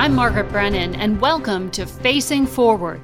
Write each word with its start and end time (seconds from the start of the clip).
I'm 0.00 0.14
Margaret 0.14 0.48
Brennan, 0.48 0.94
and 0.94 1.20
welcome 1.20 1.70
to 1.72 1.84
Facing 1.84 2.46
Forward. 2.46 3.02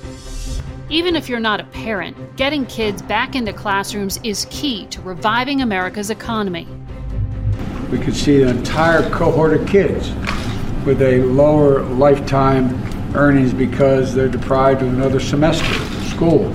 Even 0.89 1.15
if 1.15 1.29
you're 1.29 1.39
not 1.39 1.61
a 1.61 1.65
parent, 1.65 2.17
getting 2.37 2.65
kids 2.65 3.03
back 3.03 3.35
into 3.35 3.53
classrooms 3.53 4.19
is 4.25 4.47
key 4.49 4.87
to 4.87 5.03
reviving 5.03 5.61
America's 5.61 6.09
economy. 6.09 6.67
We 7.91 7.99
could 7.99 8.17
see 8.17 8.41
an 8.41 8.49
entire 8.49 9.11
cohort 9.11 9.53
of 9.53 9.69
kids 9.69 10.11
with 10.87 11.03
a 11.03 11.19
lower 11.25 11.83
lifetime 11.83 12.83
earnings 13.15 13.53
because 13.53 14.15
they're 14.15 14.27
deprived 14.27 14.81
of 14.81 14.89
another 14.89 15.21
semester 15.21 15.67
of 15.67 16.05
school. 16.05 16.49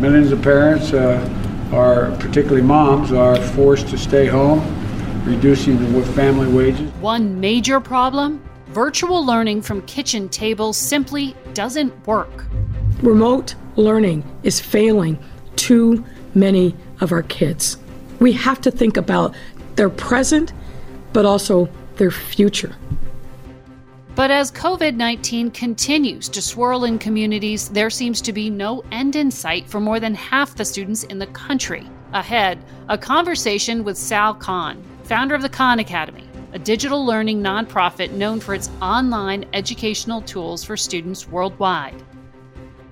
Millions 0.00 0.32
of 0.32 0.42
parents 0.42 0.92
uh, 0.92 1.70
are, 1.72 2.14
particularly 2.18 2.60
moms, 2.60 3.10
are 3.10 3.36
forced 3.36 3.88
to 3.88 3.96
stay 3.96 4.26
home, 4.26 4.60
reducing 5.24 5.78
the 5.78 6.02
family 6.12 6.46
wages. 6.46 6.92
One 7.00 7.40
major 7.40 7.80
problem 7.80 8.42
virtual 8.78 9.26
learning 9.26 9.60
from 9.60 9.82
kitchen 9.86 10.28
tables 10.28 10.76
simply 10.76 11.34
doesn't 11.52 11.92
work. 12.06 12.44
Remote 13.02 13.56
learning 13.74 14.22
is 14.44 14.60
failing 14.60 15.18
too 15.56 16.04
many 16.36 16.76
of 17.00 17.10
our 17.10 17.24
kids. 17.24 17.76
We 18.20 18.30
have 18.34 18.60
to 18.60 18.70
think 18.70 18.96
about 18.96 19.34
their 19.74 19.90
present, 19.90 20.52
but 21.12 21.26
also 21.26 21.68
their 21.96 22.12
future. 22.12 22.72
But 24.14 24.30
as 24.30 24.52
COVID 24.52 24.94
19 24.94 25.50
continues 25.50 26.28
to 26.28 26.40
swirl 26.40 26.84
in 26.84 27.00
communities, 27.00 27.70
there 27.70 27.90
seems 27.90 28.20
to 28.20 28.32
be 28.32 28.48
no 28.48 28.84
end 28.92 29.16
in 29.16 29.32
sight 29.32 29.68
for 29.68 29.80
more 29.80 29.98
than 29.98 30.14
half 30.14 30.54
the 30.54 30.64
students 30.64 31.02
in 31.02 31.18
the 31.18 31.26
country. 31.26 31.84
Ahead, 32.12 32.62
a 32.88 32.96
conversation 32.96 33.82
with 33.82 33.98
Sal 33.98 34.34
Khan, 34.34 34.80
founder 35.02 35.34
of 35.34 35.42
the 35.42 35.48
Khan 35.48 35.80
Academy, 35.80 36.27
a 36.52 36.58
digital 36.58 37.04
learning 37.04 37.42
nonprofit 37.42 38.12
known 38.12 38.40
for 38.40 38.54
its 38.54 38.70
online 38.80 39.44
educational 39.52 40.22
tools 40.22 40.64
for 40.64 40.76
students 40.76 41.28
worldwide. 41.28 42.02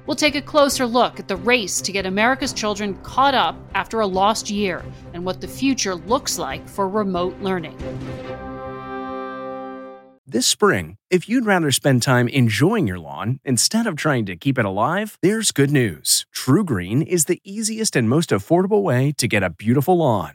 We'll 0.07 0.17
take 0.17 0.37
a 0.37 0.43
closer 0.43 0.87
look 0.87 1.19
at 1.19 1.27
the 1.27 1.37
race 1.37 1.81
to 1.81 1.91
get 1.91 2.07
America's 2.07 2.53
children 2.53 2.95
caught 3.03 3.35
up 3.35 3.57
after 3.75 4.01
a 4.01 4.07
lost 4.07 4.51
year 4.51 4.85
and 5.15 5.25
what 5.25 5.41
the 5.41 5.49
future 5.49 5.95
looks 5.95 6.39
like 6.39 6.69
for 6.69 6.89
remote 6.89 7.37
learning. 7.41 7.77
This 10.29 10.47
spring, 10.47 10.97
if 11.09 11.29
you'd 11.29 11.47
rather 11.47 11.71
spend 11.71 12.03
time 12.03 12.29
enjoying 12.29 12.87
your 12.87 12.99
lawn 12.99 13.39
instead 13.45 13.87
of 13.87 13.97
trying 13.97 14.27
to 14.27 14.37
keep 14.37 14.59
it 14.59 14.65
alive, 14.65 15.19
there's 15.23 15.53
good 15.53 15.71
news. 15.71 16.27
TruGreen 16.35 17.07
is 17.07 17.27
the 17.27 17.41
easiest 17.45 17.95
and 17.95 18.09
most 18.09 18.31
affordable 18.31 18.83
way 18.83 19.13
to 19.19 19.29
get 19.29 19.45
a 19.45 19.51
beautiful 19.51 19.99
lawn. 19.99 20.35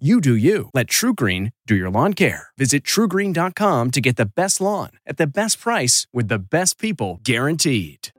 You 0.00 0.20
do 0.20 0.36
you. 0.36 0.70
Let 0.74 0.86
TruGreen 0.86 1.50
do 1.66 1.74
your 1.74 1.90
lawn 1.90 2.14
care. 2.14 2.50
Visit 2.56 2.84
trugreen.com 2.84 3.90
to 3.90 4.00
get 4.00 4.14
the 4.14 4.26
best 4.26 4.60
lawn 4.60 4.90
at 5.04 5.16
the 5.16 5.26
best 5.26 5.60
price 5.60 6.06
with 6.12 6.28
the 6.28 6.38
best 6.38 6.78
people 6.78 7.18
guaranteed. 7.24 8.10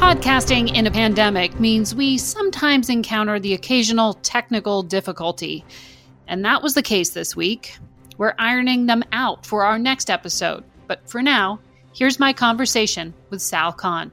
Podcasting 0.00 0.74
in 0.74 0.86
a 0.86 0.90
pandemic 0.90 1.60
means 1.60 1.94
we 1.94 2.16
sometimes 2.16 2.88
encounter 2.88 3.38
the 3.38 3.52
occasional 3.52 4.14
technical 4.14 4.82
difficulty. 4.82 5.62
And 6.26 6.42
that 6.46 6.62
was 6.62 6.72
the 6.72 6.82
case 6.82 7.10
this 7.10 7.36
week. 7.36 7.76
We're 8.16 8.34
ironing 8.38 8.86
them 8.86 9.04
out 9.12 9.44
for 9.44 9.62
our 9.62 9.78
next 9.78 10.08
episode. 10.08 10.64
But 10.86 11.06
for 11.06 11.20
now, 11.20 11.60
here's 11.92 12.18
my 12.18 12.32
conversation 12.32 13.12
with 13.28 13.42
Sal 13.42 13.74
Khan. 13.74 14.10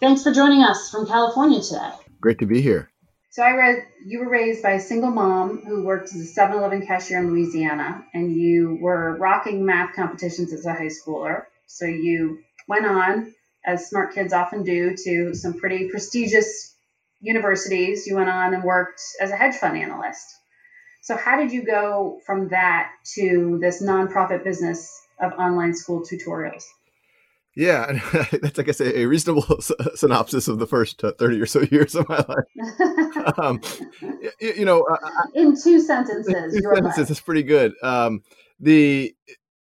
Thanks 0.00 0.22
for 0.22 0.32
joining 0.32 0.62
us 0.62 0.88
from 0.88 1.06
California 1.06 1.60
today. 1.60 1.90
Great 2.22 2.38
to 2.38 2.46
be 2.46 2.62
here. 2.62 2.88
So 3.34 3.42
I 3.42 3.56
read 3.56 3.84
you 4.06 4.20
were 4.20 4.28
raised 4.28 4.62
by 4.62 4.74
a 4.74 4.80
single 4.80 5.10
mom 5.10 5.64
who 5.66 5.82
worked 5.82 6.14
as 6.14 6.20
a 6.20 6.40
7-Eleven 6.40 6.86
cashier 6.86 7.18
in 7.18 7.32
Louisiana, 7.32 8.06
and 8.14 8.30
you 8.30 8.78
were 8.80 9.16
rocking 9.16 9.66
math 9.66 9.96
competitions 9.96 10.52
as 10.52 10.64
a 10.66 10.72
high 10.72 10.86
schooler. 10.86 11.42
So 11.66 11.84
you 11.84 12.38
went 12.68 12.86
on, 12.86 13.34
as 13.66 13.88
smart 13.88 14.14
kids 14.14 14.32
often 14.32 14.62
do, 14.62 14.94
to 15.02 15.34
some 15.34 15.54
pretty 15.54 15.88
prestigious 15.88 16.76
universities. 17.20 18.06
You 18.06 18.14
went 18.14 18.30
on 18.30 18.54
and 18.54 18.62
worked 18.62 19.02
as 19.20 19.32
a 19.32 19.36
hedge 19.36 19.56
fund 19.56 19.76
analyst. 19.76 20.32
So 21.02 21.16
how 21.16 21.36
did 21.36 21.50
you 21.50 21.64
go 21.64 22.20
from 22.24 22.50
that 22.50 22.92
to 23.16 23.58
this 23.60 23.82
nonprofit 23.82 24.44
business 24.44 25.02
of 25.18 25.32
online 25.32 25.74
school 25.74 26.04
tutorials? 26.04 26.62
Yeah, 27.56 28.00
that's 28.12 28.58
like 28.58 28.58
I 28.58 28.62
guess 28.62 28.80
a, 28.80 29.00
a 29.00 29.06
reasonable 29.06 29.60
synopsis 29.94 30.48
of 30.48 30.58
the 30.58 30.66
first 30.66 31.02
uh, 31.04 31.12
thirty 31.18 31.40
or 31.40 31.46
so 31.46 31.60
years 31.62 31.94
of 31.94 32.08
my 32.08 32.24
life. 32.28 33.38
um, 33.38 33.60
you, 34.40 34.54
you, 34.58 34.64
know, 34.64 34.82
uh, 34.82 34.96
in 35.34 35.54
two 35.60 35.80
sentences, 35.80 36.26
two 36.52 36.74
sentences 36.74 37.10
is 37.10 37.20
pretty 37.20 37.44
good. 37.44 37.72
Um, 37.82 38.22
the 38.58 39.14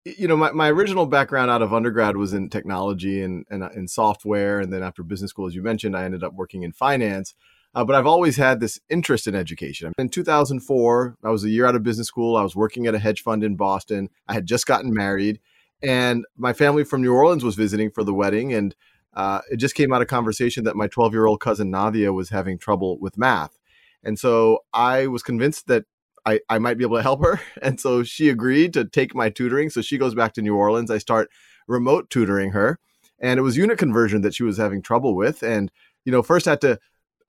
you 0.04 0.28
know 0.28 0.36
my, 0.36 0.52
my 0.52 0.70
original 0.70 1.06
background 1.06 1.50
out 1.50 1.62
of 1.62 1.74
undergrad 1.74 2.16
was 2.16 2.32
in 2.32 2.48
technology 2.48 3.22
and, 3.22 3.44
and 3.50 3.64
uh, 3.64 3.70
in 3.74 3.88
software, 3.88 4.60
and 4.60 4.72
then 4.72 4.84
after 4.84 5.02
business 5.02 5.30
school, 5.30 5.48
as 5.48 5.54
you 5.56 5.62
mentioned, 5.62 5.96
I 5.96 6.04
ended 6.04 6.22
up 6.22 6.34
working 6.34 6.62
in 6.62 6.72
finance. 6.72 7.34
Uh, 7.72 7.84
but 7.84 7.94
I've 7.94 8.06
always 8.06 8.36
had 8.36 8.58
this 8.58 8.80
interest 8.88 9.28
in 9.28 9.36
education. 9.36 9.92
In 9.96 10.08
2004, 10.08 11.16
I 11.22 11.30
was 11.30 11.44
a 11.44 11.50
year 11.50 11.66
out 11.66 11.76
of 11.76 11.84
business 11.84 12.08
school. 12.08 12.36
I 12.36 12.42
was 12.42 12.56
working 12.56 12.88
at 12.88 12.96
a 12.96 12.98
hedge 12.98 13.22
fund 13.22 13.44
in 13.44 13.54
Boston. 13.54 14.08
I 14.26 14.34
had 14.34 14.44
just 14.44 14.66
gotten 14.66 14.92
married 14.92 15.38
and 15.82 16.24
my 16.36 16.52
family 16.52 16.84
from 16.84 17.02
New 17.02 17.12
Orleans 17.12 17.44
was 17.44 17.54
visiting 17.54 17.90
for 17.90 18.04
the 18.04 18.14
wedding, 18.14 18.52
and 18.52 18.74
uh, 19.14 19.40
it 19.50 19.56
just 19.56 19.74
came 19.74 19.92
out 19.92 20.02
of 20.02 20.08
conversation 20.08 20.64
that 20.64 20.76
my 20.76 20.86
12 20.86 21.12
year 21.12 21.26
old 21.26 21.40
cousin 21.40 21.70
Nadia 21.70 22.12
was 22.12 22.30
having 22.30 22.58
trouble 22.58 22.98
with 22.98 23.18
math, 23.18 23.58
and 24.02 24.18
so 24.18 24.60
I 24.72 25.06
was 25.06 25.22
convinced 25.22 25.66
that 25.68 25.84
I, 26.26 26.40
I 26.48 26.58
might 26.58 26.78
be 26.78 26.84
able 26.84 26.96
to 26.96 27.02
help 27.02 27.22
her, 27.24 27.40
and 27.62 27.80
so 27.80 28.02
she 28.02 28.28
agreed 28.28 28.72
to 28.74 28.84
take 28.84 29.14
my 29.14 29.30
tutoring. 29.30 29.70
So 29.70 29.82
she 29.82 29.98
goes 29.98 30.14
back 30.14 30.34
to 30.34 30.42
New 30.42 30.56
Orleans. 30.56 30.90
I 30.90 30.98
start 30.98 31.30
remote 31.66 32.10
tutoring 32.10 32.52
her, 32.52 32.78
and 33.18 33.38
it 33.38 33.42
was 33.42 33.56
unit 33.56 33.78
conversion 33.78 34.22
that 34.22 34.34
she 34.34 34.42
was 34.42 34.58
having 34.58 34.82
trouble 34.82 35.14
with, 35.14 35.42
and 35.42 35.70
you 36.04 36.12
know 36.12 36.22
first 36.22 36.46
I 36.46 36.52
had 36.52 36.60
to 36.62 36.78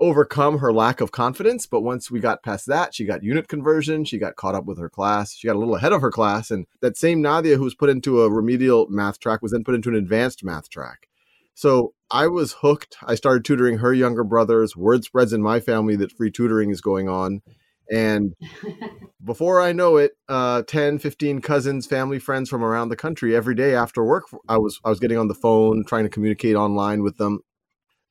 overcome 0.02 0.58
her 0.58 0.74
lack 0.74 1.00
of 1.00 1.12
confidence. 1.12 1.68
But 1.68 1.82
once 1.82 2.10
we 2.12 2.20
got 2.20 2.44
past 2.44 2.66
that, 2.66 2.94
she 2.94 3.06
got 3.06 3.24
unit 3.24 3.48
conversion. 3.48 4.04
She 4.04 4.18
got 4.18 4.36
caught 4.36 4.56
up 4.56 4.66
with 4.66 4.80
her 4.80 4.90
class. 4.90 5.34
She 5.34 5.48
got 5.48 5.56
a 5.56 5.60
little 5.60 5.76
ahead 5.76 5.94
of 5.94 6.02
her 6.02 6.12
class. 6.12 6.52
And 6.52 6.66
that 6.82 6.98
same 6.98 7.22
Nadia 7.22 7.56
who 7.56 7.64
was 7.64 7.76
put 7.76 7.90
into 7.90 8.24
a 8.24 8.30
remedial 8.30 8.88
math 8.90 9.20
track 9.20 9.42
was 9.42 9.52
then 9.52 9.64
put 9.64 9.76
into 9.76 9.90
an 9.90 9.96
advanced 9.96 10.44
math 10.44 10.70
track. 10.70 11.08
So 11.54 11.94
I 12.10 12.28
was 12.28 12.54
hooked. 12.62 12.98
I 13.04 13.16
started 13.16 13.46
tutoring 13.46 13.78
her 13.78 13.94
younger 13.94 14.24
brothers. 14.24 14.76
Word 14.76 15.04
spreads 15.04 15.34
in 15.34 15.42
my 15.42 15.60
family 15.60 15.96
that 15.98 16.12
free 16.12 16.32
tutoring 16.32 16.72
is 16.72 16.82
going 16.82 17.08
on. 17.08 17.42
And 17.92 18.34
before 19.24 19.62
I 19.62 19.72
know 19.72 19.98
it, 19.98 20.14
uh, 20.28 20.64
10, 20.64 20.98
15 20.98 21.42
cousins, 21.42 21.86
family, 21.86 22.20
friends 22.20 22.50
from 22.50 22.64
around 22.64 22.90
the 22.90 22.96
country 22.96 23.36
every 23.36 23.54
day 23.54 23.76
after 23.76 24.04
work, 24.04 24.24
I 24.48 24.58
was 24.58 24.80
I 24.84 24.90
was 24.90 25.00
getting 25.00 25.18
on 25.18 25.28
the 25.28 25.36
phone, 25.36 25.84
trying 25.86 26.04
to 26.06 26.10
communicate 26.10 26.56
online 26.56 27.04
with 27.04 27.18
them 27.18 27.42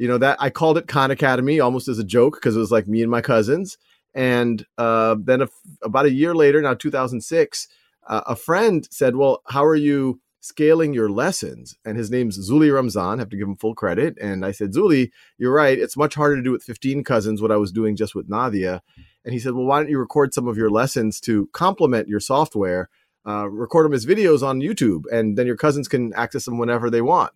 you 0.01 0.09
know 0.09 0.17
that 0.17 0.39
I 0.41 0.49
called 0.49 0.79
it 0.79 0.89
Khan 0.89 1.11
Academy 1.11 1.61
almost 1.61 1.87
as 1.87 1.99
a 1.99 2.05
joke 2.05 2.37
because 2.37 2.57
it 2.57 2.59
was 2.59 2.71
like 2.71 2.89
me 2.89 3.03
and 3.03 3.11
my 3.11 3.21
cousins. 3.21 3.77
And 4.15 4.65
uh, 4.79 5.17
then 5.23 5.43
a, 5.43 5.49
about 5.83 6.07
a 6.07 6.11
year 6.11 6.35
later, 6.35 6.63
now 6.63 6.73
2006, 6.73 7.69
uh, 8.07 8.23
a 8.27 8.35
friend 8.35 8.89
said, 8.91 9.17
"Well, 9.17 9.43
how 9.49 9.63
are 9.63 9.77
you 9.77 10.19
scaling 10.41 10.95
your 10.95 11.11
lessons?" 11.11 11.77
And 11.85 11.99
his 11.99 12.11
name's 12.11 12.39
Zuli 12.51 12.75
Ramzan. 12.75 13.19
I 13.19 13.19
have 13.19 13.29
to 13.29 13.37
give 13.37 13.47
him 13.47 13.59
full 13.59 13.75
credit. 13.75 14.17
And 14.19 14.43
I 14.43 14.53
said, 14.53 14.73
"Zuli, 14.73 15.11
you're 15.37 15.53
right. 15.53 15.79
It's 15.79 15.99
much 15.99 16.15
harder 16.15 16.37
to 16.37 16.43
do 16.43 16.51
with 16.51 16.63
15 16.63 17.05
cousins 17.05 17.43
what 17.43 17.53
I 17.53 17.59
was 17.59 17.71
doing 17.71 17.95
just 17.95 18.15
with 18.15 18.27
Nadia." 18.27 18.81
And 19.27 19.35
he 19.35 19.39
said, 19.39 19.53
"Well, 19.53 19.67
why 19.67 19.81
don't 19.81 19.91
you 19.91 19.99
record 19.99 20.33
some 20.33 20.49
of 20.49 20.57
your 20.57 20.71
lessons 20.71 21.21
to 21.21 21.51
complement 21.53 22.09
your 22.09 22.21
software?" 22.21 22.89
Uh, 23.29 23.47
record 23.51 23.85
them 23.85 23.93
as 23.93 24.07
videos 24.07 24.43
on 24.43 24.61
YouTube, 24.63 25.03
and 25.13 25.37
then 25.37 25.47
your 25.47 25.59
cousins 25.59 25.89
can 25.89 26.15
access 26.15 26.47
them 26.47 26.57
whenever 26.57 26.89
they 26.89 27.03
want. 27.03 27.33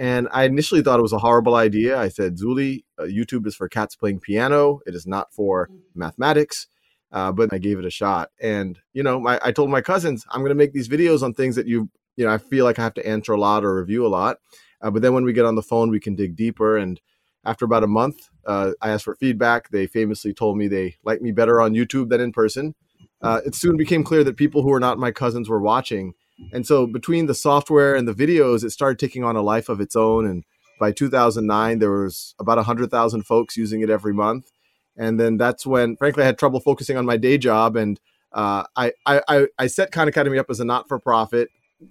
And 0.00 0.28
I 0.32 0.44
initially 0.44 0.80
thought 0.80 0.98
it 0.98 1.02
was 1.02 1.12
a 1.12 1.18
horrible 1.18 1.56
idea. 1.56 1.98
I 1.98 2.08
said, 2.08 2.38
Zuli, 2.38 2.84
uh, 2.98 3.02
YouTube 3.02 3.46
is 3.46 3.54
for 3.54 3.68
cats 3.68 3.94
playing 3.94 4.20
piano. 4.20 4.80
It 4.86 4.94
is 4.94 5.06
not 5.06 5.30
for 5.30 5.68
mm. 5.68 5.78
mathematics. 5.94 6.68
Uh, 7.12 7.32
but 7.32 7.52
I 7.52 7.58
gave 7.58 7.78
it 7.78 7.84
a 7.84 7.90
shot. 7.90 8.30
And, 8.40 8.78
you 8.94 9.02
know, 9.02 9.20
my, 9.20 9.38
I 9.42 9.52
told 9.52 9.68
my 9.68 9.82
cousins, 9.82 10.24
I'm 10.30 10.40
going 10.40 10.50
to 10.50 10.54
make 10.54 10.72
these 10.72 10.88
videos 10.88 11.22
on 11.22 11.34
things 11.34 11.54
that 11.56 11.66
you, 11.66 11.90
you 12.16 12.24
know, 12.24 12.32
I 12.32 12.38
feel 12.38 12.64
like 12.64 12.78
I 12.78 12.82
have 12.82 12.94
to 12.94 13.06
answer 13.06 13.32
a 13.32 13.38
lot 13.38 13.62
or 13.62 13.74
review 13.74 14.06
a 14.06 14.08
lot. 14.08 14.38
Uh, 14.80 14.90
but 14.90 15.02
then 15.02 15.12
when 15.12 15.24
we 15.24 15.34
get 15.34 15.44
on 15.44 15.54
the 15.54 15.62
phone, 15.62 15.90
we 15.90 16.00
can 16.00 16.14
dig 16.14 16.34
deeper. 16.34 16.78
And 16.78 16.98
after 17.44 17.66
about 17.66 17.84
a 17.84 17.88
month, 17.88 18.16
uh, 18.46 18.72
I 18.80 18.90
asked 18.90 19.04
for 19.04 19.16
feedback. 19.16 19.68
They 19.68 19.86
famously 19.86 20.32
told 20.32 20.56
me 20.56 20.66
they 20.66 20.96
liked 21.04 21.20
me 21.20 21.32
better 21.32 21.60
on 21.60 21.74
YouTube 21.74 22.08
than 22.08 22.22
in 22.22 22.32
person. 22.32 22.74
Uh, 23.20 23.40
it 23.44 23.54
soon 23.54 23.76
became 23.76 24.02
clear 24.02 24.24
that 24.24 24.38
people 24.38 24.62
who 24.62 24.70
were 24.70 24.80
not 24.80 24.96
my 24.96 25.10
cousins 25.10 25.48
were 25.48 25.60
watching 25.60 26.14
and 26.52 26.66
so 26.66 26.86
between 26.86 27.26
the 27.26 27.34
software 27.34 27.94
and 27.94 28.06
the 28.06 28.14
videos, 28.14 28.64
it 28.64 28.70
started 28.70 28.98
taking 28.98 29.24
on 29.24 29.36
a 29.36 29.42
life 29.42 29.68
of 29.68 29.80
its 29.80 29.96
own. 29.96 30.26
And 30.26 30.44
By 30.78 30.92
2009, 30.92 31.78
there 31.78 31.90
was 31.90 32.34
about 32.38 32.56
100,000 32.56 33.22
folks 33.22 33.56
using 33.56 33.82
it 33.82 33.90
every 33.90 34.14
month. 34.14 34.50
And 34.96 35.18
then 35.18 35.36
that's 35.36 35.66
when, 35.66 35.96
frankly, 35.96 36.22
I 36.22 36.26
had 36.26 36.38
trouble 36.38 36.60
focusing 36.60 36.96
on 36.96 37.06
my 37.06 37.16
day 37.16 37.38
job. 37.38 37.76
And 37.76 38.00
uh, 38.32 38.64
I, 38.76 38.92
I, 39.06 39.46
I 39.58 39.66
set 39.66 39.92
Khan 39.92 40.08
Academy 40.08 40.38
up 40.38 40.50
as 40.50 40.60
a 40.60 40.64
not 40.64 40.88
for 40.88 40.98
profit, 40.98 41.50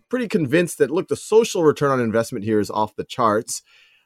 pretty 0.10 0.28
convinced 0.28 0.78
that, 0.78 0.92
look, 0.92 1.08
the 1.08 1.16
social 1.16 1.64
return 1.64 1.92
on 1.92 2.00
investment 2.00 2.46
here 2.46 2.60
is 2.60 2.70
off 2.70 2.96
the 2.96 3.04
charts. 3.04 3.62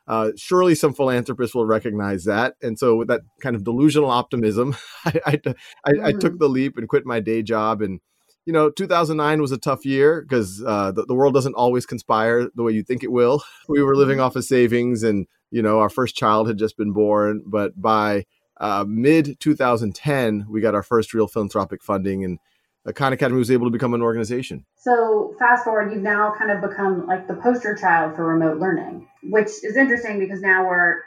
Uh, 0.06 0.32
surely 0.36 0.76
some 0.76 0.94
philanthropists 0.94 1.56
will 1.56 1.66
recognize 1.66 2.26
that. 2.26 2.56
And 2.62 2.78
so, 2.78 2.96
with 2.96 3.08
that 3.08 3.22
kind 3.42 3.56
of 3.56 3.64
delusional 3.64 4.10
optimism, 4.10 4.76
I, 5.06 5.22
I, 5.26 5.42
I, 5.86 5.92
I 6.08 6.12
took 6.12 6.34
mm-hmm. 6.34 6.38
the 6.40 6.50
leap 6.50 6.78
and 6.78 6.90
quit 6.90 7.06
my 7.06 7.22
day 7.22 7.42
job 7.42 7.82
and 7.82 8.02
you 8.46 8.54
know, 8.54 8.70
2009 8.70 9.42
was 9.42 9.52
a 9.52 9.58
tough 9.58 9.86
year 9.86 10.22
because 10.22 10.62
uh, 10.66 10.92
the, 10.92 11.06
the 11.06 11.14
world 11.14 11.34
doesn't 11.34 11.56
always 11.56 11.86
conspire 11.86 12.50
the 12.56 12.64
way 12.64 12.74
you 12.74 12.84
think 12.84 13.04
it 13.04 13.12
will. 13.12 13.44
We 13.70 13.82
were 13.82 13.96
living 13.96 14.18
mm-hmm. 14.18 14.26
off 14.26 14.36
of 14.36 14.44
savings, 14.44 15.04
and 15.04 15.26
you 15.50 15.62
know, 15.62 15.80
our 15.80 15.90
first 15.90 16.16
child 16.16 16.48
had 16.48 16.58
just 16.58 16.78
been 16.78 16.92
born. 16.92 17.44
But 17.46 17.82
by 17.82 18.26
uh, 18.60 18.86
mid 18.88 19.40
2010, 19.40 20.46
we 20.50 20.62
got 20.62 20.76
our 20.76 20.84
first 20.84 21.14
real 21.14 21.28
philanthropic 21.28 21.82
funding, 21.82 22.24
and 22.24 22.40
the 22.84 22.94
Khan 22.94 23.14
Academy 23.14 23.40
was 23.40 23.50
able 23.50 23.68
to 23.68 23.72
become 23.72 23.94
an 23.94 24.02
organization. 24.02 24.66
So, 24.76 25.34
fast 25.40 25.64
forward, 25.64 25.94
you've 25.94 26.04
now 26.04 26.34
kind 26.38 26.52
of 26.52 26.62
become 26.62 27.08
like 27.08 27.28
the 27.28 27.36
poster 27.36 27.76
child 27.76 28.16
for 28.16 28.28
remote 28.28 28.60
learning, 28.60 29.08
which 29.24 29.48
is 29.64 29.78
interesting 29.78 30.20
because 30.20 30.42
now 30.42 30.68
we're 30.68 31.04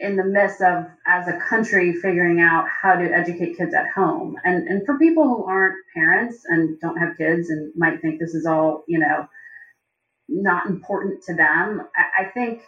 in 0.00 0.16
the 0.16 0.24
midst 0.24 0.60
of 0.62 0.86
as 1.06 1.28
a 1.28 1.38
country 1.38 1.92
figuring 1.92 2.40
out 2.40 2.66
how 2.82 2.94
to 2.94 3.04
educate 3.04 3.56
kids 3.56 3.74
at 3.74 3.88
home. 3.94 4.36
And 4.44 4.66
and 4.66 4.84
for 4.86 4.98
people 4.98 5.24
who 5.24 5.44
aren't 5.44 5.76
parents 5.94 6.42
and 6.48 6.80
don't 6.80 6.96
have 6.96 7.18
kids 7.18 7.50
and 7.50 7.72
might 7.76 8.00
think 8.00 8.18
this 8.18 8.34
is 8.34 8.46
all 8.46 8.84
you 8.88 8.98
know 8.98 9.26
not 10.28 10.66
important 10.66 11.22
to 11.24 11.34
them 11.34 11.82
I, 11.96 12.22
I 12.22 12.24
think 12.30 12.62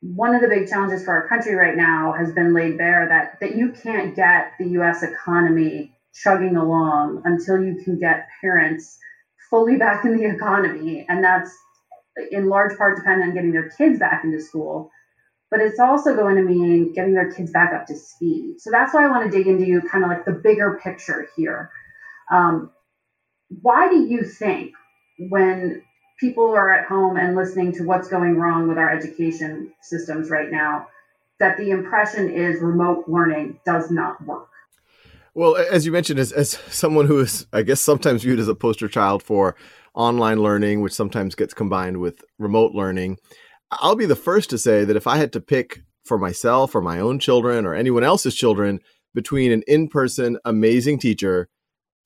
one 0.00 0.34
of 0.34 0.42
the 0.42 0.48
big 0.48 0.68
challenges 0.68 1.04
for 1.04 1.12
our 1.12 1.28
country 1.28 1.54
right 1.54 1.76
now 1.76 2.12
has 2.12 2.32
been 2.32 2.54
laid 2.54 2.78
bare 2.78 3.08
that 3.08 3.40
that 3.40 3.56
you 3.56 3.72
can't 3.72 4.14
get 4.14 4.52
the 4.58 4.68
US 4.80 5.02
economy 5.02 5.92
chugging 6.14 6.56
along 6.56 7.22
until 7.24 7.62
you 7.62 7.82
can 7.84 7.98
get 7.98 8.28
parents 8.40 8.98
fully 9.50 9.76
back 9.76 10.04
in 10.04 10.16
the 10.16 10.24
economy. 10.24 11.04
And 11.08 11.22
that's 11.22 11.50
in 12.30 12.48
large 12.48 12.76
part 12.76 12.96
dependent 12.96 13.30
on 13.30 13.34
getting 13.34 13.52
their 13.52 13.70
kids 13.70 13.98
back 13.98 14.22
into 14.24 14.40
school 14.40 14.90
but 15.50 15.60
it's 15.60 15.80
also 15.80 16.14
going 16.14 16.36
to 16.36 16.42
mean 16.42 16.92
getting 16.92 17.14
their 17.14 17.32
kids 17.32 17.50
back 17.50 17.72
up 17.72 17.86
to 17.86 17.96
speed. 17.96 18.56
So 18.58 18.70
that's 18.70 18.92
why 18.92 19.04
I 19.04 19.08
want 19.08 19.30
to 19.30 19.36
dig 19.36 19.46
into 19.46 19.80
kind 19.88 20.04
of 20.04 20.10
like 20.10 20.24
the 20.24 20.32
bigger 20.32 20.78
picture 20.82 21.28
here. 21.36 21.70
Um, 22.30 22.70
why 23.62 23.88
do 23.88 23.96
you 23.96 24.24
think 24.24 24.74
when 25.18 25.82
people 26.20 26.50
are 26.54 26.72
at 26.72 26.86
home 26.86 27.16
and 27.16 27.34
listening 27.34 27.72
to 27.72 27.84
what's 27.84 28.08
going 28.08 28.36
wrong 28.36 28.68
with 28.68 28.76
our 28.76 28.90
education 28.90 29.72
systems 29.80 30.30
right 30.30 30.50
now, 30.50 30.88
that 31.40 31.56
the 31.56 31.70
impression 31.70 32.30
is 32.30 32.60
remote 32.60 33.04
learning 33.06 33.58
does 33.64 33.90
not 33.90 34.22
work? 34.26 34.48
Well, 35.34 35.56
as 35.56 35.86
you 35.86 35.92
mentioned, 35.92 36.18
as, 36.18 36.32
as 36.32 36.50
someone 36.50 37.06
who 37.06 37.20
is, 37.20 37.46
I 37.52 37.62
guess, 37.62 37.80
sometimes 37.80 38.22
viewed 38.24 38.40
as 38.40 38.48
a 38.48 38.54
poster 38.54 38.88
child 38.88 39.22
for 39.22 39.54
online 39.94 40.42
learning, 40.42 40.80
which 40.80 40.92
sometimes 40.92 41.34
gets 41.34 41.54
combined 41.54 41.98
with 41.98 42.24
remote 42.38 42.72
learning, 42.72 43.18
I'll 43.70 43.96
be 43.96 44.06
the 44.06 44.16
first 44.16 44.50
to 44.50 44.58
say 44.58 44.84
that 44.84 44.96
if 44.96 45.06
I 45.06 45.16
had 45.16 45.32
to 45.34 45.40
pick 45.40 45.82
for 46.04 46.18
myself 46.18 46.74
or 46.74 46.80
my 46.80 47.00
own 47.00 47.18
children 47.18 47.66
or 47.66 47.74
anyone 47.74 48.04
else's 48.04 48.34
children 48.34 48.80
between 49.14 49.52
an 49.52 49.62
in 49.66 49.88
person 49.88 50.38
amazing 50.44 50.98
teacher, 50.98 51.48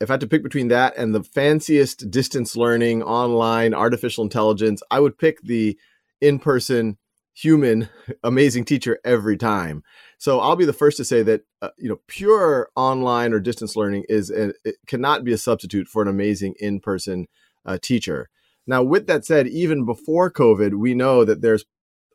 if 0.01 0.11
I 0.11 0.15
had 0.15 0.21
to 0.21 0.27
pick 0.27 0.43
between 0.43 0.69
that 0.69 0.97
and 0.97 1.15
the 1.15 1.23
fanciest 1.23 2.11
distance 2.11 2.57
learning, 2.57 3.03
online, 3.03 3.75
artificial 3.75 4.25
intelligence, 4.25 4.83
I 4.91 4.99
would 4.99 5.19
pick 5.19 5.41
the 5.43 5.79
in 6.21 6.41
person 6.41 6.99
human 7.35 7.89
amazing 8.25 8.65
teacher 8.65 8.99
every 9.05 9.37
time. 9.37 9.83
So 10.19 10.41
I'll 10.41 10.57
be 10.57 10.65
the 10.65 10.73
first 10.73 10.97
to 10.99 11.05
say 11.05 11.23
that 11.23 11.43
uh, 11.61 11.71
you 11.79 11.89
know 11.89 12.01
pure 12.09 12.69
online 12.75 13.33
or 13.33 13.41
distance 13.41 13.77
learning 13.77 14.05
is 14.09 14.31
a, 14.31 14.53
it 14.65 14.77
cannot 14.87 15.25
be 15.25 15.33
a 15.33 15.39
substitute 15.39 15.89
for 15.89 16.03
an 16.03 16.09
amazing 16.09 16.55
in 16.59 16.81
person 16.81 17.29
uh, 17.65 17.79
teacher. 17.81 18.29
Now, 18.67 18.83
with 18.83 19.07
that 19.07 19.25
said, 19.25 19.47
even 19.49 19.85
before 19.85 20.31
COVID, 20.31 20.75
we 20.75 20.95
know 20.95 21.25
that 21.25 21.43
there's 21.43 21.65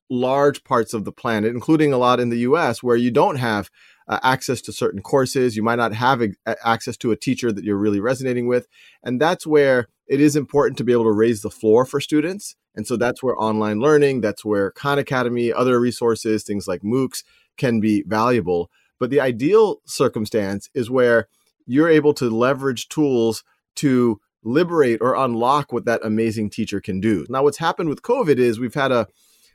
large 0.09 0.63
parts 0.63 0.93
of 0.93 1.03
the 1.03 1.11
planet, 1.11 1.53
including 1.53 1.91
a 1.91 1.97
lot 1.97 2.19
in 2.19 2.29
the 2.29 2.39
US, 2.39 2.81
where 2.81 2.95
you 2.95 3.11
don't 3.11 3.35
have 3.37 3.69
uh, 4.07 4.19
access 4.23 4.61
to 4.61 4.71
certain 4.71 5.01
courses. 5.01 5.55
You 5.55 5.63
might 5.63 5.75
not 5.75 5.93
have 5.93 6.21
access 6.63 6.95
to 6.97 7.11
a 7.11 7.17
teacher 7.17 7.51
that 7.51 7.63
you're 7.63 7.77
really 7.77 7.99
resonating 7.99 8.47
with. 8.47 8.67
And 9.03 9.19
that's 9.19 9.45
where 9.45 9.87
it 10.07 10.21
is 10.21 10.35
important 10.35 10.77
to 10.77 10.83
be 10.83 10.93
able 10.93 11.03
to 11.03 11.11
raise 11.11 11.41
the 11.41 11.49
floor 11.49 11.85
for 11.85 11.99
students. 11.99 12.55
And 12.75 12.87
so 12.87 12.95
that's 12.95 13.21
where 13.21 13.39
online 13.41 13.79
learning, 13.79 14.21
that's 14.21 14.45
where 14.45 14.71
Khan 14.71 14.99
Academy, 14.99 15.51
other 15.51 15.79
resources, 15.79 16.43
things 16.43 16.67
like 16.67 16.81
MOOCs 16.83 17.23
can 17.57 17.79
be 17.79 18.03
valuable. 18.07 18.69
But 18.99 19.09
the 19.09 19.19
ideal 19.19 19.81
circumstance 19.85 20.69
is 20.73 20.89
where 20.89 21.27
you're 21.65 21.89
able 21.89 22.13
to 22.13 22.29
leverage 22.29 22.87
tools 22.87 23.43
to 23.77 24.21
liberate 24.47 24.99
or 25.01 25.15
unlock 25.15 25.71
what 25.71 25.85
that 25.85 26.01
amazing 26.03 26.49
teacher 26.49 26.79
can 26.79 26.99
do. 26.99 27.25
Now, 27.29 27.43
what's 27.43 27.57
happened 27.57 27.89
with 27.89 28.01
COVID 28.01 28.37
is 28.37 28.59
we've 28.59 28.73
had 28.73 28.91
a, 28.91 29.07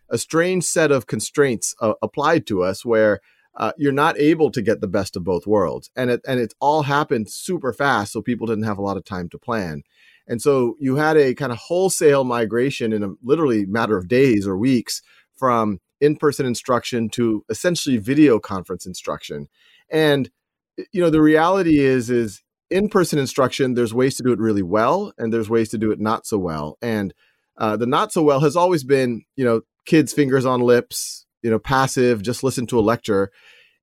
a 0.09 0.19
strange 0.19 0.65
set 0.65 0.93
of 0.93 1.07
constraints 1.07 1.75
uh, 1.81 1.95
applied 2.03 2.47
to 2.49 2.63
us 2.63 2.85
where 2.85 3.21
uh, 3.57 3.73
you're 3.77 3.93
not 3.93 4.19
able 4.19 4.51
to 4.51 4.63
get 4.63 4.81
the 4.81 4.89
best 4.89 5.17
of 5.17 5.25
both 5.25 5.47
worlds. 5.47 5.91
And 5.97 6.11
it, 6.11 6.21
and 6.27 6.41
it's 6.41 6.55
all 6.61 6.83
happened 6.83 7.31
super 7.31 7.73
fast, 7.73 8.13
so 8.13 8.23
people 8.23 8.47
didn't 8.47 8.65
have 8.65 8.79
a 8.79 8.83
lot 8.83 8.97
of 8.97 9.05
time 9.05 9.29
to 9.31 9.39
plan. 9.39 9.83
And 10.27 10.41
so 10.41 10.77
you 10.79 10.97
had 10.97 11.17
a 11.17 11.35
kind 11.35 11.53
of 11.53 11.59
wholesale 11.59 12.25
migration 12.25 12.93
in 12.93 13.03
a 13.03 13.13
literally 13.23 13.67
matter 13.67 13.97
of 13.97 14.09
days 14.09 14.47
or 14.47 14.57
weeks 14.57 15.03
from 15.35 15.81
in-person 16.01 16.47
instruction 16.47 17.09
to 17.11 17.45
essentially 17.49 17.97
video 17.97 18.39
conference 18.39 18.87
instruction. 18.87 19.49
And 19.91 20.31
you 20.93 21.03
know 21.03 21.11
the 21.11 21.21
reality 21.21 21.79
is 21.79 22.11
is 22.11 22.43
in-person 22.73 23.19
instruction 23.19 23.75
there's 23.75 23.95
ways 23.95 24.17
to 24.17 24.23
do 24.23 24.33
it 24.33 24.39
really 24.39 24.63
well 24.63 25.13
and 25.19 25.33
there's 25.33 25.51
ways 25.51 25.69
to 25.71 25.79
do 25.79 25.91
it 25.91 26.01
not 26.01 26.27
so 26.27 26.39
well. 26.39 26.79
And 26.83 27.15
uh, 27.59 27.77
the 27.77 27.87
not 27.87 28.13
so 28.13 28.23
well 28.23 28.41
has 28.41 28.57
always 28.57 28.85
been 28.85 29.23
you 29.37 29.45
know 29.45 29.63
kids 29.87 30.13
fingers 30.13 30.47
on 30.47 30.61
lips 30.61 31.27
you 31.43 31.51
know 31.51 31.59
passive 31.59 32.23
just 32.23 32.43
listen 32.43 32.67
to 32.69 32.79
a 32.79 32.81
lecture. 32.81 33.31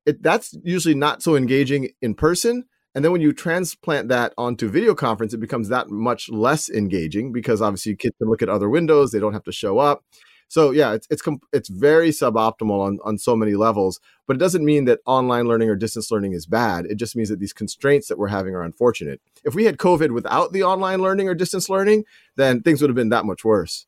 It, 0.06 0.24
that's 0.24 0.56
usually 0.64 0.96
not 0.96 1.22
so 1.22 1.36
engaging 1.36 1.90
in 2.02 2.16
person 2.16 2.66
and 2.96 3.06
then 3.06 3.12
when 3.12 3.22
you 3.22 3.34
transplant 3.34 4.10
that 4.10 4.34
onto 4.38 4.70
video 4.70 4.96
conference 4.96 5.34
it 5.34 5.40
becomes 5.40 5.70
that 5.70 5.90
much 5.90 6.30
less 6.30 6.70
engaging 6.70 7.32
because 7.32 7.62
obviously 7.62 7.96
kids 7.96 8.16
can 8.18 8.30
look 8.30 8.42
at 8.42 8.50
other 8.50 8.70
windows 8.70 9.12
they 9.12 9.20
don't 9.20 9.34
have 9.34 9.44
to 9.44 9.52
show 9.52 9.78
up 9.78 10.04
so 10.50 10.72
yeah, 10.72 10.94
it's 10.94 11.08
it's 11.12 11.22
it's 11.54 11.70
very 11.70 12.10
suboptimal 12.10 12.82
on 12.82 13.00
on 13.04 13.18
so 13.20 13.36
many 13.36 13.54
levels. 13.54 14.00
But 14.28 14.36
it 14.36 14.40
doesn't 14.40 14.66
mean 14.66 14.86
that 14.86 15.00
online 15.06 15.48
learning 15.48 15.70
or 15.70 15.76
distance 15.76 16.12
learning 16.12 16.34
is 16.34 16.48
bad. 16.48 16.88
It 16.88 16.96
just 16.96 17.16
means 17.16 17.30
that 17.30 17.40
these 17.40 17.54
constraints 17.54 18.08
that 18.08 18.18
we're 18.18 18.28
having 18.28 18.56
are 18.56 18.64
unfortunate. 18.64 19.22
If 19.46 19.54
we 19.54 19.66
had 19.66 19.78
COVID 19.78 20.12
without 20.12 20.52
the 20.52 20.64
online 20.64 21.02
learning 21.02 21.30
or 21.30 21.36
distance 21.36 21.70
learning, 21.70 22.04
then 22.36 22.62
things 22.62 22.82
would 22.82 22.90
have 22.90 22.96
been 22.96 23.10
that 23.10 23.26
much 23.26 23.46
worse. 23.46 23.86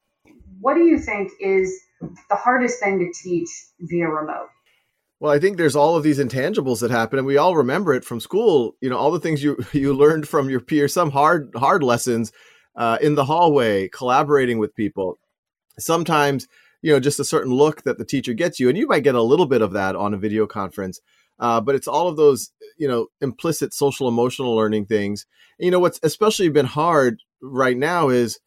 What 0.59 0.75
do 0.75 0.81
you 0.81 0.99
think 0.99 1.31
is 1.39 1.81
the 1.99 2.35
hardest 2.35 2.79
thing 2.79 2.99
to 2.99 3.11
teach 3.23 3.49
via 3.79 4.07
remote? 4.07 4.49
Well, 5.19 5.31
I 5.31 5.39
think 5.39 5.57
there's 5.57 5.75
all 5.75 5.95
of 5.95 6.03
these 6.03 6.19
intangibles 6.19 6.79
that 6.81 6.91
happen, 6.91 7.17
and 7.19 7.27
we 7.27 7.37
all 7.37 7.55
remember 7.55 7.93
it 7.93 8.05
from 8.05 8.19
school. 8.19 8.75
You 8.81 8.89
know, 8.91 8.97
all 8.97 9.11
the 9.11 9.19
things 9.19 9.43
you 9.43 9.57
you 9.71 9.95
learned 9.95 10.27
from 10.27 10.47
your 10.47 10.61
peers, 10.61 10.93
some 10.93 11.09
hard 11.09 11.51
hard 11.55 11.81
lessons 11.81 12.31
uh, 12.75 12.99
in 13.01 13.15
the 13.15 13.25
hallway, 13.25 13.87
collaborating 13.87 14.59
with 14.59 14.75
people 14.75 15.17
sometimes 15.79 16.47
you 16.81 16.91
know 16.91 16.99
just 16.99 17.19
a 17.19 17.25
certain 17.25 17.53
look 17.53 17.83
that 17.83 17.97
the 17.97 18.05
teacher 18.05 18.33
gets 18.33 18.59
you 18.59 18.69
and 18.69 18.77
you 18.77 18.87
might 18.87 19.03
get 19.03 19.15
a 19.15 19.21
little 19.21 19.45
bit 19.45 19.61
of 19.61 19.73
that 19.73 19.95
on 19.95 20.13
a 20.13 20.17
video 20.17 20.47
conference 20.47 20.99
uh, 21.41 21.59
but 21.59 21.75
it's 21.75 21.87
all 21.87 22.07
of 22.07 22.15
those 22.15 22.51
you 22.77 22.87
know 22.87 23.07
implicit 23.19 23.73
social 23.73 24.07
emotional 24.07 24.55
learning 24.55 24.85
things. 24.85 25.25
And, 25.59 25.65
you 25.65 25.71
know 25.71 25.79
what's 25.79 25.99
especially 26.03 26.49
been 26.49 26.67
hard 26.67 27.19
right 27.41 27.75
now 27.75 28.09
is 28.09 28.39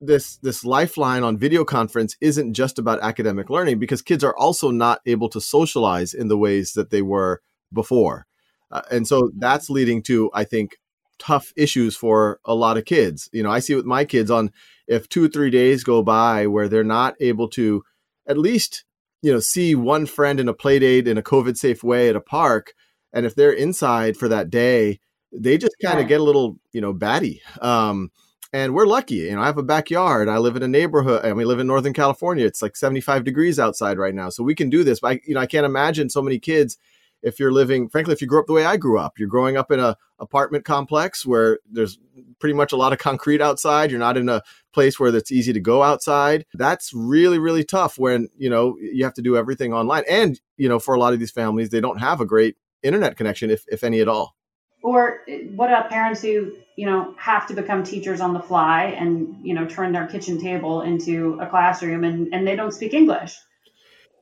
this 0.00 0.36
this 0.36 0.64
lifeline 0.64 1.24
on 1.24 1.38
video 1.38 1.64
conference 1.64 2.16
isn't 2.20 2.52
just 2.52 2.78
about 2.78 3.00
academic 3.00 3.48
learning 3.48 3.78
because 3.78 4.02
kids 4.02 4.22
are 4.22 4.36
also 4.36 4.70
not 4.70 5.00
able 5.06 5.30
to 5.30 5.40
socialize 5.40 6.12
in 6.12 6.28
the 6.28 6.38
ways 6.38 6.72
that 6.74 6.90
they 6.90 7.02
were 7.02 7.40
before. 7.72 8.26
Uh, 8.70 8.82
and 8.90 9.08
so 9.08 9.30
that's 9.38 9.70
leading 9.70 10.02
to 10.02 10.28
i 10.34 10.42
think 10.42 10.76
tough 11.18 11.52
issues 11.56 11.96
for 11.96 12.40
a 12.44 12.54
lot 12.54 12.76
of 12.76 12.84
kids. 12.84 13.28
You 13.32 13.42
know 13.42 13.50
i 13.50 13.58
see 13.58 13.74
with 13.74 13.86
my 13.86 14.04
kids 14.04 14.30
on 14.30 14.50
if 14.86 15.08
two 15.08 15.24
or 15.24 15.28
three 15.28 15.50
days 15.50 15.84
go 15.84 16.02
by 16.02 16.46
where 16.46 16.68
they're 16.68 16.84
not 16.84 17.14
able 17.20 17.48
to 17.50 17.82
at 18.28 18.38
least 18.38 18.84
you 19.22 19.32
know 19.32 19.40
see 19.40 19.74
one 19.74 20.06
friend 20.06 20.40
in 20.40 20.48
a 20.48 20.54
play 20.54 20.78
date 20.78 21.08
in 21.08 21.18
a 21.18 21.22
covid 21.22 21.56
safe 21.56 21.82
way 21.82 22.08
at 22.08 22.16
a 22.16 22.20
park 22.20 22.74
and 23.12 23.26
if 23.26 23.34
they're 23.34 23.52
inside 23.52 24.16
for 24.16 24.28
that 24.28 24.50
day 24.50 25.00
they 25.32 25.58
just 25.58 25.74
kind 25.82 25.98
of 25.98 26.04
yeah. 26.04 26.08
get 26.08 26.20
a 26.20 26.24
little 26.24 26.58
you 26.72 26.80
know 26.80 26.92
batty. 26.92 27.42
Um, 27.60 28.10
and 28.52 28.74
we're 28.74 28.86
lucky 28.86 29.16
you 29.16 29.34
know 29.34 29.42
i 29.42 29.46
have 29.46 29.58
a 29.58 29.62
backyard. 29.62 30.28
I 30.28 30.38
live 30.38 30.56
in 30.56 30.62
a 30.62 30.68
neighborhood 30.68 31.24
and 31.24 31.36
we 31.36 31.44
live 31.44 31.58
in 31.58 31.66
northern 31.66 31.92
california. 31.92 32.46
It's 32.46 32.62
like 32.62 32.76
75 32.76 33.24
degrees 33.24 33.58
outside 33.58 33.98
right 33.98 34.14
now 34.14 34.28
so 34.28 34.42
we 34.42 34.54
can 34.54 34.70
do 34.70 34.84
this 34.84 35.00
but 35.00 35.08
I, 35.08 35.20
you 35.24 35.34
know 35.34 35.40
i 35.40 35.46
can't 35.46 35.66
imagine 35.66 36.08
so 36.08 36.22
many 36.22 36.38
kids 36.38 36.78
if 37.26 37.38
you're 37.38 37.52
living 37.52 37.88
frankly 37.88 38.12
if 38.12 38.20
you 38.20 38.26
grew 38.26 38.40
up 38.40 38.46
the 38.46 38.52
way 38.52 38.64
i 38.64 38.76
grew 38.76 38.98
up 38.98 39.18
you're 39.18 39.28
growing 39.28 39.56
up 39.56 39.70
in 39.70 39.80
a 39.80 39.96
apartment 40.18 40.64
complex 40.64 41.26
where 41.26 41.58
there's 41.70 41.98
pretty 42.38 42.54
much 42.54 42.72
a 42.72 42.76
lot 42.76 42.92
of 42.92 42.98
concrete 42.98 43.40
outside. 43.40 43.90
You're 43.90 44.00
not 44.00 44.16
in 44.16 44.28
a 44.28 44.42
place 44.72 44.98
where 44.98 45.14
it's 45.14 45.32
easy 45.32 45.52
to 45.52 45.60
go 45.60 45.82
outside. 45.82 46.46
That's 46.54 46.92
really, 46.92 47.38
really 47.38 47.64
tough 47.64 47.98
when, 47.98 48.28
you 48.36 48.50
know, 48.50 48.76
you 48.78 49.04
have 49.04 49.14
to 49.14 49.22
do 49.22 49.36
everything 49.36 49.72
online. 49.72 50.04
And, 50.08 50.40
you 50.56 50.68
know, 50.68 50.78
for 50.78 50.94
a 50.94 50.98
lot 50.98 51.12
of 51.12 51.18
these 51.18 51.30
families, 51.30 51.70
they 51.70 51.80
don't 51.80 51.98
have 51.98 52.20
a 52.20 52.26
great 52.26 52.56
internet 52.82 53.16
connection, 53.16 53.50
if, 53.50 53.64
if 53.68 53.84
any 53.84 54.00
at 54.00 54.08
all. 54.08 54.36
Or 54.82 55.22
what 55.54 55.68
about 55.68 55.90
parents 55.90 56.22
who, 56.22 56.52
you 56.76 56.86
know, 56.86 57.14
have 57.18 57.48
to 57.48 57.54
become 57.54 57.82
teachers 57.82 58.20
on 58.20 58.34
the 58.34 58.40
fly 58.40 58.84
and, 58.84 59.36
you 59.42 59.54
know, 59.54 59.66
turn 59.66 59.92
their 59.92 60.06
kitchen 60.06 60.40
table 60.40 60.82
into 60.82 61.38
a 61.40 61.46
classroom 61.46 62.04
and, 62.04 62.32
and 62.32 62.46
they 62.46 62.54
don't 62.54 62.72
speak 62.72 62.94
English? 62.94 63.36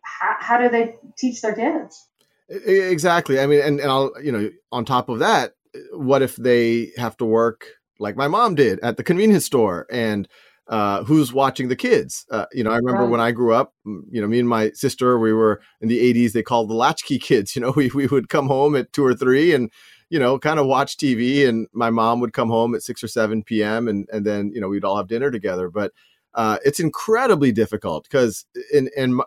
How, 0.02 0.36
how 0.38 0.58
do 0.58 0.68
they 0.68 0.94
teach 1.18 1.42
their 1.42 1.54
kids? 1.54 2.06
Exactly. 2.48 3.40
I 3.40 3.46
mean, 3.46 3.60
and, 3.60 3.80
and 3.80 3.90
I'll, 3.90 4.12
you 4.22 4.30
know, 4.32 4.50
on 4.70 4.84
top 4.84 5.08
of 5.08 5.18
that, 5.20 5.52
what 5.92 6.22
if 6.22 6.36
they 6.36 6.92
have 6.96 7.16
to 7.18 7.24
work 7.24 7.66
like 7.98 8.16
my 8.16 8.28
mom 8.28 8.54
did 8.54 8.80
at 8.80 8.96
the 8.96 9.02
convenience 9.02 9.44
store 9.46 9.86
and 9.90 10.28
uh, 10.68 11.04
who's 11.04 11.32
watching 11.32 11.68
the 11.68 11.76
kids. 11.76 12.24
Uh, 12.30 12.46
you 12.52 12.64
know, 12.64 12.70
I 12.70 12.76
remember 12.76 13.02
right. 13.02 13.10
when 13.10 13.20
I 13.20 13.32
grew 13.32 13.52
up, 13.52 13.74
you 13.84 14.20
know, 14.20 14.26
me 14.26 14.38
and 14.38 14.48
my 14.48 14.70
sister, 14.70 15.18
we 15.18 15.32
were 15.32 15.60
in 15.80 15.88
the 15.88 16.00
80s, 16.00 16.32
they 16.32 16.42
called 16.42 16.70
the 16.70 16.74
latchkey 16.74 17.18
kids. 17.18 17.54
You 17.56 17.62
know, 17.62 17.72
we, 17.76 17.90
we 17.94 18.06
would 18.06 18.28
come 18.28 18.46
home 18.48 18.74
at 18.74 18.92
two 18.92 19.04
or 19.04 19.14
three 19.14 19.54
and, 19.54 19.70
you 20.08 20.18
know, 20.18 20.38
kind 20.38 20.58
of 20.58 20.66
watch 20.66 20.96
TV. 20.96 21.46
And 21.46 21.66
my 21.72 21.90
mom 21.90 22.20
would 22.20 22.32
come 22.32 22.48
home 22.48 22.74
at 22.74 22.82
6 22.82 23.04
or 23.04 23.08
7 23.08 23.42
p.m. 23.42 23.88
And, 23.88 24.08
and 24.12 24.24
then, 24.24 24.50
you 24.54 24.60
know, 24.60 24.68
we'd 24.68 24.84
all 24.84 24.96
have 24.96 25.08
dinner 25.08 25.30
together. 25.30 25.68
But 25.68 25.92
uh, 26.34 26.58
it's 26.64 26.80
incredibly 26.80 27.52
difficult 27.52 28.04
because 28.04 28.46
in, 28.72 28.88
in 28.96 29.20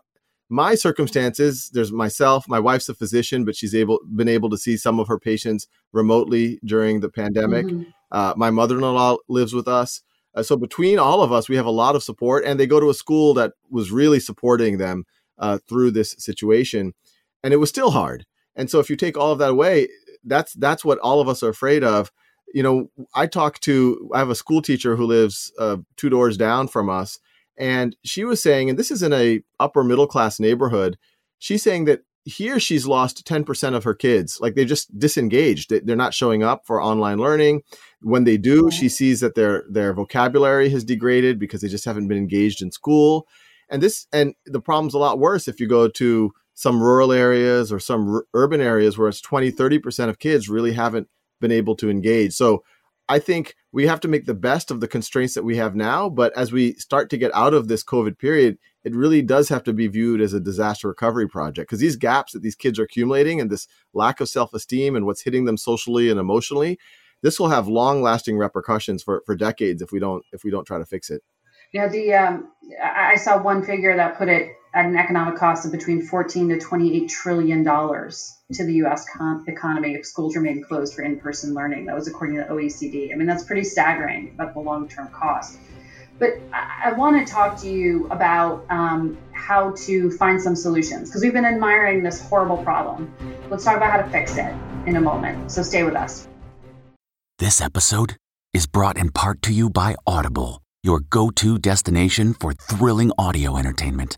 my 0.50 0.76
circumstances, 0.76 1.70
there's 1.74 1.92
myself, 1.92 2.48
my 2.48 2.60
wife's 2.60 2.90
a 2.90 2.94
physician, 2.94 3.44
but 3.44 3.56
she's 3.56 3.76
able 3.76 4.00
been 4.16 4.30
able 4.30 4.50
to 4.50 4.58
see 4.58 4.78
some 4.78 5.00
of 5.00 5.08
her 5.08 5.20
patients 5.20 5.68
remotely 5.92 6.60
during 6.64 7.02
the 7.02 7.10
pandemic. 7.10 7.66
Mm-hmm. 7.66 7.90
Uh, 8.12 8.34
my 8.38 8.50
mother-in-law 8.50 9.18
lives 9.28 9.54
with 9.54 9.68
us. 9.68 10.02
Uh, 10.34 10.44
so 10.44 10.56
between 10.56 11.00
all 11.00 11.22
of 11.22 11.32
us, 11.32 11.50
we 11.50 11.58
have 11.58 11.66
a 11.66 11.72
lot 11.72 11.96
of 11.96 12.04
support, 12.04 12.46
and 12.46 12.60
they 12.60 12.68
go 12.68 12.80
to 12.80 12.90
a 12.90 12.94
school 12.94 13.34
that 13.34 13.54
was 13.70 13.92
really 13.92 14.20
supporting 14.20 14.78
them 14.78 15.06
uh, 15.38 15.58
through 15.68 15.92
this 15.92 16.16
situation, 16.18 16.94
and 17.44 17.54
it 17.54 17.58
was 17.58 17.70
still 17.70 17.92
hard. 17.92 18.26
And 18.56 18.70
so 18.70 18.80
if 18.80 18.90
you 18.90 18.96
take 18.96 19.18
all 19.18 19.32
of 19.32 19.40
that 19.40 19.52
away, 19.52 19.90
that's 20.24 20.54
that's 20.54 20.86
what 20.86 21.00
all 21.00 21.20
of 21.20 21.28
us 21.28 21.44
are 21.44 21.50
afraid 21.50 21.84
of. 21.84 22.12
You 22.54 22.64
know, 22.64 22.90
I 23.14 23.28
talk 23.28 23.60
to 23.62 24.10
I 24.14 24.20
have 24.20 24.30
a 24.30 24.36
school 24.36 24.62
teacher 24.62 24.96
who 24.96 25.06
lives 25.06 25.52
uh, 25.60 25.78
two 25.98 26.10
doors 26.10 26.38
down 26.38 26.68
from 26.68 26.90
us, 26.90 27.20
and 27.58 27.96
she 28.04 28.24
was 28.24 28.42
saying, 28.42 28.70
and 28.70 28.78
this 28.78 28.92
is 28.92 29.04
in 29.04 29.14
a 29.14 29.42
upper 29.60 29.84
middle 29.84 30.08
class 30.08 30.40
neighborhood, 30.40 30.98
she's 31.40 31.64
saying 31.64 31.86
that 31.86 32.02
here 32.28 32.60
she's 32.60 32.86
lost 32.86 33.26
10% 33.26 33.74
of 33.74 33.86
her 33.86 33.94
kids. 33.94 34.40
Like 34.42 34.56
they 34.56 34.66
just 34.66 34.98
disengaged. 35.00 35.70
They're 35.70 35.96
not 35.96 36.14
showing 36.14 36.44
up 36.44 36.66
for 36.66 36.82
online 36.82 37.20
learning. 37.20 37.62
When 38.02 38.26
they 38.26 38.38
do, 38.38 38.70
she 38.70 38.90
sees 38.90 39.22
that 39.22 39.36
their 39.36 39.64
their 39.70 39.94
vocabulary 39.94 40.70
has 40.70 40.84
degraded 40.84 41.40
because 41.40 41.62
they 41.62 41.70
just 41.70 41.86
haven't 41.86 42.10
been 42.10 42.18
engaged 42.18 42.62
in 42.62 42.72
school. 42.72 43.28
And 43.70 43.82
this 43.82 44.08
and 44.12 44.34
the 44.46 44.60
problem's 44.60 44.94
a 44.94 45.00
lot 45.00 45.20
worse 45.20 45.48
if 45.48 45.60
you 45.60 45.68
go 45.68 45.88
to 45.88 46.32
some 46.54 46.82
rural 46.82 47.14
areas 47.14 47.72
or 47.72 47.80
some 47.80 48.16
r- 48.16 48.26
urban 48.34 48.60
areas 48.60 48.98
where 48.98 49.08
it's 49.08 49.22
20, 49.22 49.52
30% 49.52 50.10
of 50.10 50.20
kids 50.20 50.50
really 50.50 50.74
haven't 50.74 51.08
been 51.40 51.52
able 51.52 51.76
to 51.76 51.90
engage. 51.90 52.34
So 52.34 52.64
I 53.10 53.20
think 53.20 53.56
we 53.72 53.88
have 53.88 54.00
to 54.02 54.08
make 54.08 54.26
the 54.26 54.34
best 54.34 54.70
of 54.70 54.82
the 54.82 54.88
constraints 54.88 55.34
that 55.36 55.44
we 55.44 55.56
have 55.58 55.76
now. 55.76 56.10
But 56.10 56.36
as 56.36 56.52
we 56.52 56.74
start 56.74 57.10
to 57.12 57.18
get 57.18 57.34
out 57.34 57.54
of 57.54 57.68
this 57.68 57.84
COVID 57.84 58.18
period, 58.18 58.58
it 58.84 58.96
really 58.96 59.22
does 59.22 59.50
have 59.50 59.64
to 59.64 59.74
be 59.74 59.88
viewed 59.88 60.22
as 60.22 60.34
a 60.34 60.40
disaster 60.40 60.88
recovery 60.88 61.28
project 61.28 61.70
because 61.70 61.80
these 61.80 61.96
gaps 61.96 62.34
that 62.34 62.42
these 62.42 62.56
kids 62.56 62.80
are 62.80 62.84
accumulating 62.84 63.40
and 63.40 63.50
this 63.50 63.68
lack 63.94 64.20
of 64.20 64.30
self 64.30 64.54
esteem 64.54 64.96
and 64.96 65.06
what's 65.06 65.22
hitting 65.22 65.46
them 65.46 65.58
socially 65.58 66.10
and 66.10 66.20
emotionally, 66.20 66.80
this 67.22 67.40
will 67.40 67.50
have 67.50 67.68
long 67.68 68.02
lasting 68.02 68.38
repercussions 68.38 69.04
for, 69.04 69.24
for 69.26 69.36
decades 69.36 69.82
if 69.82 69.92
we 69.92 70.00
don't 70.00 70.24
if 70.32 70.44
we 70.44 70.52
don't 70.52 70.66
try 70.66 70.78
to 70.78 70.86
fix 70.86 71.10
it. 71.10 71.24
Yeah, 71.74 71.88
the 71.88 72.14
um, 72.14 72.52
I 72.82 73.16
saw 73.16 73.42
one 73.42 73.64
figure 73.64 73.96
that 73.96 74.18
put 74.18 74.30
it 74.30 74.52
at 74.78 74.86
an 74.86 74.96
economic 74.96 75.40
cost 75.40 75.66
of 75.66 75.72
between 75.72 76.04
14 76.04 76.50
to 76.50 76.60
28 76.60 77.10
trillion 77.10 77.64
dollars 77.64 78.38
to 78.54 78.64
the 78.64 78.76
U.S. 78.76 79.08
con- 79.12 79.44
economy 79.48 79.96
if 79.96 80.06
schools 80.06 80.36
remain 80.36 80.64
closed 80.64 80.94
for 80.94 81.02
in-person 81.02 81.56
learning. 81.56 81.86
That 81.86 81.96
was 81.96 82.08
according 82.08 82.38
to 82.38 82.44
the 82.44 82.54
OECD. 82.54 83.12
I 83.12 83.16
mean, 83.16 83.26
that's 83.26 83.44
pretty 83.44 83.64
staggering 83.64 84.34
about 84.36 84.54
the 84.54 84.60
long-term 84.60 85.08
cost. 85.08 85.58
But 86.20 86.40
I, 86.54 86.92
I 86.92 86.94
want 86.94 87.26
to 87.26 87.34
talk 87.34 87.60
to 87.62 87.68
you 87.68 88.08
about 88.12 88.66
um, 88.70 89.18
how 89.32 89.72
to 89.86 90.12
find 90.12 90.40
some 90.40 90.56
solutions 90.56 91.10
because 91.10 91.24
we've 91.24 91.34
been 91.34 91.46
admiring 91.46 92.04
this 92.04 92.22
horrible 92.22 92.58
problem. 92.58 93.12
Let's 93.50 93.64
talk 93.64 93.78
about 93.78 93.92
how 93.92 93.98
to 93.98 94.10
fix 94.12 94.38
it 94.38 94.54
in 94.86 94.96
a 94.96 95.02
moment. 95.02 95.52
So 95.52 95.64
stay 95.64 95.84
with 95.84 95.96
us. 95.96 96.28
This 97.40 97.62
episode 97.62 98.16
is 98.54 98.68
brought 98.68 98.98
in 98.98 99.10
part 99.10 99.42
to 99.44 99.54
you 99.54 99.72
by 99.72 99.96
Audible, 100.06 100.62
your 100.84 101.00
go-to 101.00 101.58
destination 101.58 102.36
for 102.36 102.54
thrilling 102.54 103.12
audio 103.18 103.58
entertainment. 103.58 104.18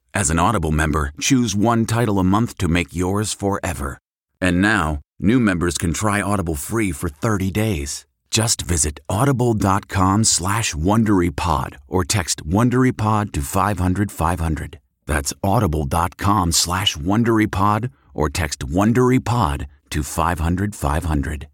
as 0.13 0.29
an 0.29 0.39
Audible 0.39 0.71
member, 0.71 1.11
choose 1.19 1.55
one 1.55 1.85
title 1.85 2.19
a 2.19 2.23
month 2.23 2.57
to 2.59 2.67
make 2.67 2.95
yours 2.95 3.33
forever. 3.33 3.97
And 4.39 4.61
now, 4.61 5.01
new 5.19 5.39
members 5.39 5.77
can 5.77 5.93
try 5.93 6.21
Audible 6.21 6.55
free 6.55 6.91
for 6.91 7.09
30 7.09 7.51
days. 7.51 8.05
Just 8.29 8.61
visit 8.61 8.99
audible.com 9.09 10.23
slash 10.23 10.73
WonderyPod 10.73 11.75
or 11.87 12.05
text 12.05 12.45
WonderyPod 12.45 13.31
to 13.33 13.41
500, 13.41 14.11
500. 14.11 14.79
That's 15.05 15.33
audible.com 15.43 16.51
slash 16.53 16.95
WonderyPod 16.95 17.91
or 18.13 18.29
text 18.29 18.59
WonderyPod 18.59 19.65
to 19.89 20.03
500, 20.03 20.75
500. 20.75 21.47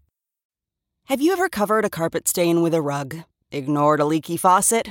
Have 1.06 1.20
you 1.20 1.32
ever 1.32 1.48
covered 1.48 1.84
a 1.84 1.90
carpet 1.90 2.28
stain 2.28 2.62
with 2.62 2.74
a 2.74 2.82
rug? 2.82 3.24
Ignored 3.50 3.98
a 3.98 4.04
leaky 4.04 4.36
faucet? 4.36 4.90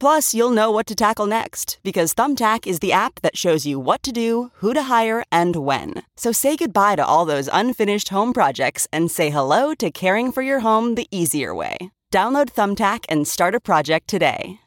Plus, 0.00 0.32
you'll 0.32 0.50
know 0.50 0.70
what 0.70 0.86
to 0.86 0.94
tackle 0.94 1.26
next 1.26 1.78
because 1.82 2.14
Thumbtack 2.14 2.66
is 2.66 2.78
the 2.78 2.90
app 2.90 3.20
that 3.20 3.36
shows 3.36 3.66
you 3.66 3.78
what 3.78 4.02
to 4.02 4.12
do, 4.12 4.50
who 4.56 4.72
to 4.72 4.84
hire, 4.84 5.22
and 5.30 5.56
when. 5.56 6.02
So 6.16 6.32
say 6.32 6.56
goodbye 6.56 6.96
to 6.96 7.04
all 7.04 7.26
those 7.26 7.50
unfinished 7.52 8.08
home 8.08 8.32
projects 8.32 8.88
and 8.94 9.10
say 9.10 9.28
hello 9.28 9.74
to 9.74 9.90
caring 9.90 10.32
for 10.32 10.40
your 10.42 10.60
home 10.60 10.94
the 10.94 11.06
easier 11.10 11.54
way. 11.54 11.76
Download 12.10 12.46
Thumbtack 12.46 13.04
and 13.10 13.28
start 13.28 13.54
a 13.54 13.60
project 13.60 14.08
today. 14.08 14.60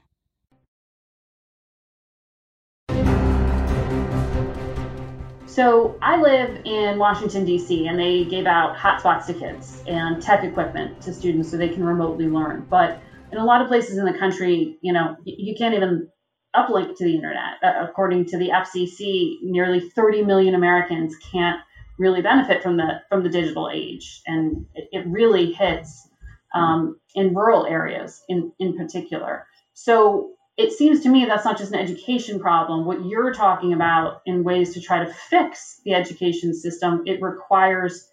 So 5.48 5.98
I 6.02 6.22
live 6.22 6.62
in 6.64 7.00
Washington, 7.00 7.44
D.C., 7.44 7.88
and 7.88 8.00
they 8.00 8.26
gave 8.26 8.46
out 8.46 8.76
hotspots 8.76 9.26
to 9.28 9.34
kids 9.34 9.84
and 9.88 10.22
tech 10.22 10.44
equipment 10.44 11.02
to 11.02 11.14
students 11.14 11.50
so 11.50 11.58
they 11.58 11.70
can 11.70 11.84
remotely 11.84 12.28
learn. 12.28 12.66
But 12.70 13.00
in 13.34 13.40
a 13.40 13.46
lot 13.46 13.62
of 13.62 13.68
places 13.68 13.98
in 13.98 14.06
the 14.06 14.14
country, 14.14 14.78
you 14.82 14.94
know, 14.94 15.18
you 15.26 15.56
can't 15.58 15.74
even 15.74 16.08
uplink 16.56 16.96
to 16.98 17.04
the 17.04 17.16
internet. 17.16 17.56
Uh, 17.64 17.84
according 17.84 18.26
to 18.28 18.38
the 18.38 18.50
FCC, 18.50 19.38
nearly 19.42 19.80
30 19.90 20.24
million 20.24 20.54
Americans 20.54 21.16
can't 21.32 21.60
really 21.98 22.22
benefit 22.22 22.62
from 22.62 22.78
the 22.78 23.02
from 23.10 23.24
the 23.24 23.30
digital 23.30 23.70
age, 23.74 24.22
and 24.28 24.66
it, 24.76 24.90
it 24.92 25.08
really 25.08 25.52
hits 25.52 26.08
um, 26.54 27.00
in 27.16 27.34
rural 27.34 27.66
areas 27.66 28.24
in 28.30 28.52
in 28.60 28.78
particular. 28.78 29.48
So 29.74 30.34
it 30.56 30.72
seems 30.72 31.02
to 31.02 31.10
me 31.10 31.26
that's 31.26 31.46
not 31.46 31.58
just 31.58 31.74
an 31.74 31.80
education 31.80 32.40
problem. 32.40 32.86
What 32.86 33.06
you're 33.06 33.34
talking 33.34 33.74
about 33.74 34.22
in 34.28 34.44
ways 34.44 34.76
to 34.76 34.82
try 34.82 35.04
to 35.04 35.12
fix 35.12 35.82
the 35.84 35.96
education 35.96 36.54
system, 36.54 37.02
it 37.08 37.22
requires 37.22 38.08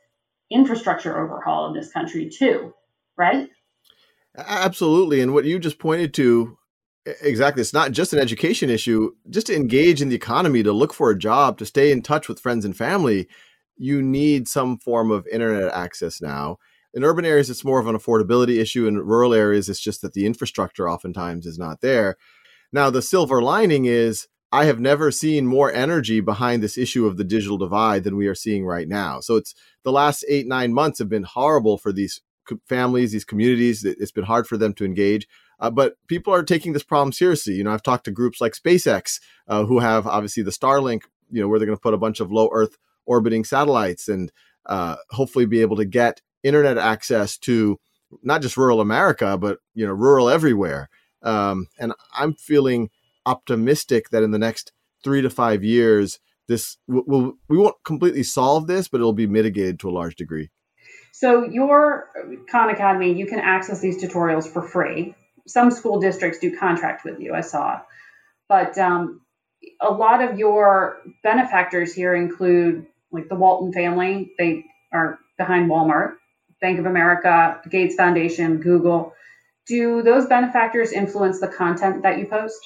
infrastructure 0.51 1.23
overhaul 1.23 1.69
in 1.69 1.75
this 1.75 1.93
country 1.93 2.31
too, 2.31 2.73
right? 3.17 3.51
Absolutely. 4.37 5.21
And 5.21 5.35
what 5.35 5.45
you 5.45 5.59
just 5.59 5.79
pointed 5.79 6.15
to 6.15 6.57
exactly, 7.23 7.61
it's 7.63 7.73
not 7.73 7.93
just 7.93 8.13
an 8.13 8.19
education 8.19 8.71
issue, 8.71 9.13
just 9.31 9.47
to 9.49 9.57
engage 9.57 10.01
in 10.03 10.09
the 10.09 10.15
economy, 10.15 10.63
to 10.63 10.73
look 10.73 10.93
for 10.93 11.11
a 11.11 11.19
job, 11.19 11.59
to 11.59 11.67
stay 11.67 11.91
in 11.91 12.03
touch 12.03 12.29
with 12.29 12.39
friends 12.41 12.65
and 12.65 12.77
family, 12.77 13.29
you 13.77 14.03
need 14.03 14.47
some 14.47 14.79
form 14.79 15.11
of 15.11 15.27
internet 15.29 15.73
access 15.73 16.21
now. 16.21 16.59
in 16.93 17.05
urban 17.05 17.25
areas, 17.25 17.49
it's 17.51 17.65
more 17.65 17.79
of 17.81 17.87
an 17.87 17.97
affordability 17.97 18.61
issue. 18.61 18.87
In 18.87 18.99
rural 18.99 19.33
areas, 19.35 19.69
it's 19.69 19.81
just 19.81 20.03
that 20.03 20.13
the 20.13 20.27
infrastructure 20.27 20.89
oftentimes 20.91 21.47
is 21.47 21.59
not 21.59 21.81
there. 21.81 22.17
Now, 22.73 22.91
the 22.91 23.03
silver 23.03 23.43
lining 23.43 23.87
is 23.87 24.29
I 24.53 24.65
have 24.67 24.81
never 24.81 25.11
seen 25.11 25.47
more 25.47 25.73
energy 25.73 26.21
behind 26.21 26.63
this 26.63 26.79
issue 26.79 27.07
of 27.07 27.17
the 27.17 27.25
digital 27.25 27.59
divide 27.59 28.05
than 28.05 28.17
we 28.17 28.27
are 28.27 28.35
seeing 28.35 28.65
right 28.67 28.89
now. 28.89 29.21
So 29.21 29.37
it's 29.37 29.55
the 29.85 29.93
last 29.93 30.25
eight, 30.29 30.47
nine 30.47 30.73
months 30.75 30.99
have 30.99 31.09
been 31.09 31.23
horrible 31.25 31.79
for 31.79 31.93
these 31.93 32.21
families, 32.69 33.13
these 33.13 33.25
communities. 33.25 33.85
It's 33.85 34.13
been 34.13 34.25
hard 34.25 34.47
for 34.47 34.57
them 34.57 34.75
to 34.75 34.85
engage. 34.85 35.27
Uh, 35.59 35.71
but 35.71 35.95
people 36.07 36.33
are 36.33 36.43
taking 36.43 36.73
this 36.73 36.83
problem 36.83 37.13
seriously. 37.13 37.55
You 37.55 37.65
know, 37.65 37.73
I've 37.73 37.83
talked 37.83 38.05
to 38.05 38.11
groups 38.11 38.41
like 38.41 38.55
SpaceX, 38.55 39.21
uh, 39.47 39.65
who 39.65 39.79
have 39.79 40.07
obviously 40.07 40.43
the 40.43 40.51
Starlink, 40.51 41.03
you 41.31 41.41
know, 41.41 41.49
where 41.49 41.59
they're 41.59 41.67
going 41.67 41.77
to 41.77 41.83
put 41.83 41.95
a 41.95 41.99
bunch 41.99 42.21
of 42.21 42.33
low 42.33 42.49
Earth 42.53 42.77
orbiting 43.07 43.45
satellites 43.45 44.09
and 44.09 44.33
uh, 44.67 44.97
hopefully 45.11 45.47
be 45.47 45.61
able 45.61 45.77
to 45.77 45.85
get 45.85 46.23
internet 46.43 46.79
access 46.79 47.37
to 47.37 47.79
not 48.23 48.43
just 48.43 48.57
rural 48.57 48.81
America, 48.81 49.37
but 49.37 49.59
you 49.75 49.87
know, 49.87 49.93
rural 49.93 50.29
everywhere. 50.29 50.89
Um, 51.23 51.67
and 51.79 51.93
I'm 52.15 52.35
feeling 52.35 52.91
optimistic 53.27 54.11
that 54.11 54.23
in 54.23 54.31
the 54.31 54.39
next 54.39 54.73
three 55.05 55.23
to 55.23 55.31
five 55.31 55.63
years, 55.63 56.19
this 56.49 56.79
will 56.89 57.35
we 57.49 57.57
won't 57.57 57.77
completely 57.85 58.23
solve 58.23 58.67
this, 58.67 58.89
but 58.89 58.99
it'll 58.99 59.13
be 59.13 59.27
mitigated 59.27 59.79
to 59.81 59.91
a 59.91 59.93
large 59.93 60.17
degree. 60.17 60.51
So 61.13 61.45
your 61.45 62.09
Khan 62.51 62.71
Academy, 62.71 63.13
you 63.13 63.27
can 63.27 63.41
access 63.41 63.81
these 63.81 64.03
tutorials 64.03 64.47
for 64.51 64.63
free. 64.63 65.15
Some 65.47 65.71
school 65.71 66.01
districts 66.01 66.39
do 66.39 66.57
contract 66.57 67.05
with 67.05 67.19
you, 67.21 67.35
I 67.35 67.41
saw, 67.41 67.81
but 68.49 68.79
um, 68.79 69.21
a 69.81 69.91
lot 69.91 70.23
of 70.23 70.39
your 70.39 71.01
benefactors 71.23 71.93
here 71.93 72.15
include 72.15 72.87
like 73.11 73.29
the 73.29 73.35
Walton 73.35 73.73
family. 73.73 74.33
They 74.39 74.65
are 74.93 75.19
behind 75.37 75.71
Walmart, 75.71 76.15
Bank 76.61 76.79
of 76.79 76.87
America, 76.87 77.61
Gates 77.69 77.95
Foundation, 77.95 78.59
Google. 78.59 79.15
Do 79.67 80.03
those 80.03 80.27
benefactors 80.27 80.93
influence 80.93 81.41
the 81.41 81.49
content 81.49 82.03
that 82.03 82.19
you 82.19 82.27
post? 82.27 82.61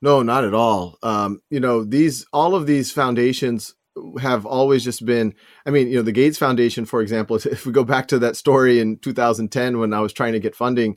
No, 0.00 0.22
not 0.22 0.44
at 0.44 0.54
all. 0.54 0.98
Um, 1.02 1.40
you 1.50 1.60
know, 1.60 1.82
these 1.82 2.26
all 2.32 2.54
of 2.54 2.66
these 2.66 2.92
foundations 2.92 3.74
have 4.20 4.46
always 4.46 4.84
just 4.84 5.04
been 5.04 5.34
i 5.66 5.70
mean 5.70 5.88
you 5.88 5.96
know 5.96 6.02
the 6.02 6.12
gates 6.12 6.38
foundation 6.38 6.84
for 6.84 7.00
example 7.00 7.36
if 7.44 7.66
we 7.66 7.72
go 7.72 7.84
back 7.84 8.08
to 8.08 8.18
that 8.18 8.36
story 8.36 8.80
in 8.80 8.98
2010 8.98 9.78
when 9.78 9.92
i 9.92 10.00
was 10.00 10.12
trying 10.12 10.32
to 10.32 10.40
get 10.40 10.56
funding 10.56 10.96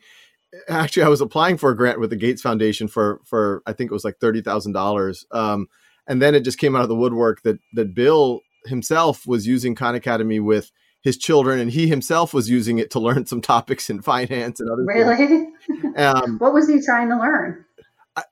actually 0.70 1.04
i 1.04 1.10
was 1.10 1.22
applying 1.22 1.58
for 1.58 1.70
a 1.70 1.78
grant 1.78 2.00
with 2.00 2.10
the 2.10 2.16
gates 2.16 2.42
foundation 2.42 2.88
for 2.88 3.22
for 3.26 3.62
i 3.66 3.74
think 3.74 3.92
it 3.92 3.94
was 3.94 4.06
like 4.06 4.20
$30000 4.20 5.26
um, 5.32 5.68
and 6.08 6.22
then 6.22 6.36
it 6.36 6.42
just 6.42 6.60
came 6.60 6.76
out 6.76 6.84
of 6.84 6.90
the 6.90 6.96
woodwork 6.96 7.42
that 7.44 7.60
that 7.74 7.94
bill 7.94 8.42
himself 8.66 9.28
was 9.28 9.48
using 9.48 9.76
khan 9.76 9.96
academy 9.96 10.40
with 10.40 10.72
his 11.02 11.18
children 11.18 11.60
and 11.60 11.72
he 11.72 11.88
himself 11.88 12.34
was 12.34 12.50
using 12.50 12.80
it 12.80 12.92
to 12.92 13.00
learn 13.00 13.26
some 13.26 13.42
topics 13.54 13.90
in 13.90 14.02
finance 14.02 14.60
and 14.60 14.70
other 14.70 14.84
really? 14.86 15.48
Um, 15.96 16.38
what 16.40 16.54
was 16.54 16.68
he 16.68 16.82
trying 16.82 17.10
to 17.10 17.18
learn 17.18 17.66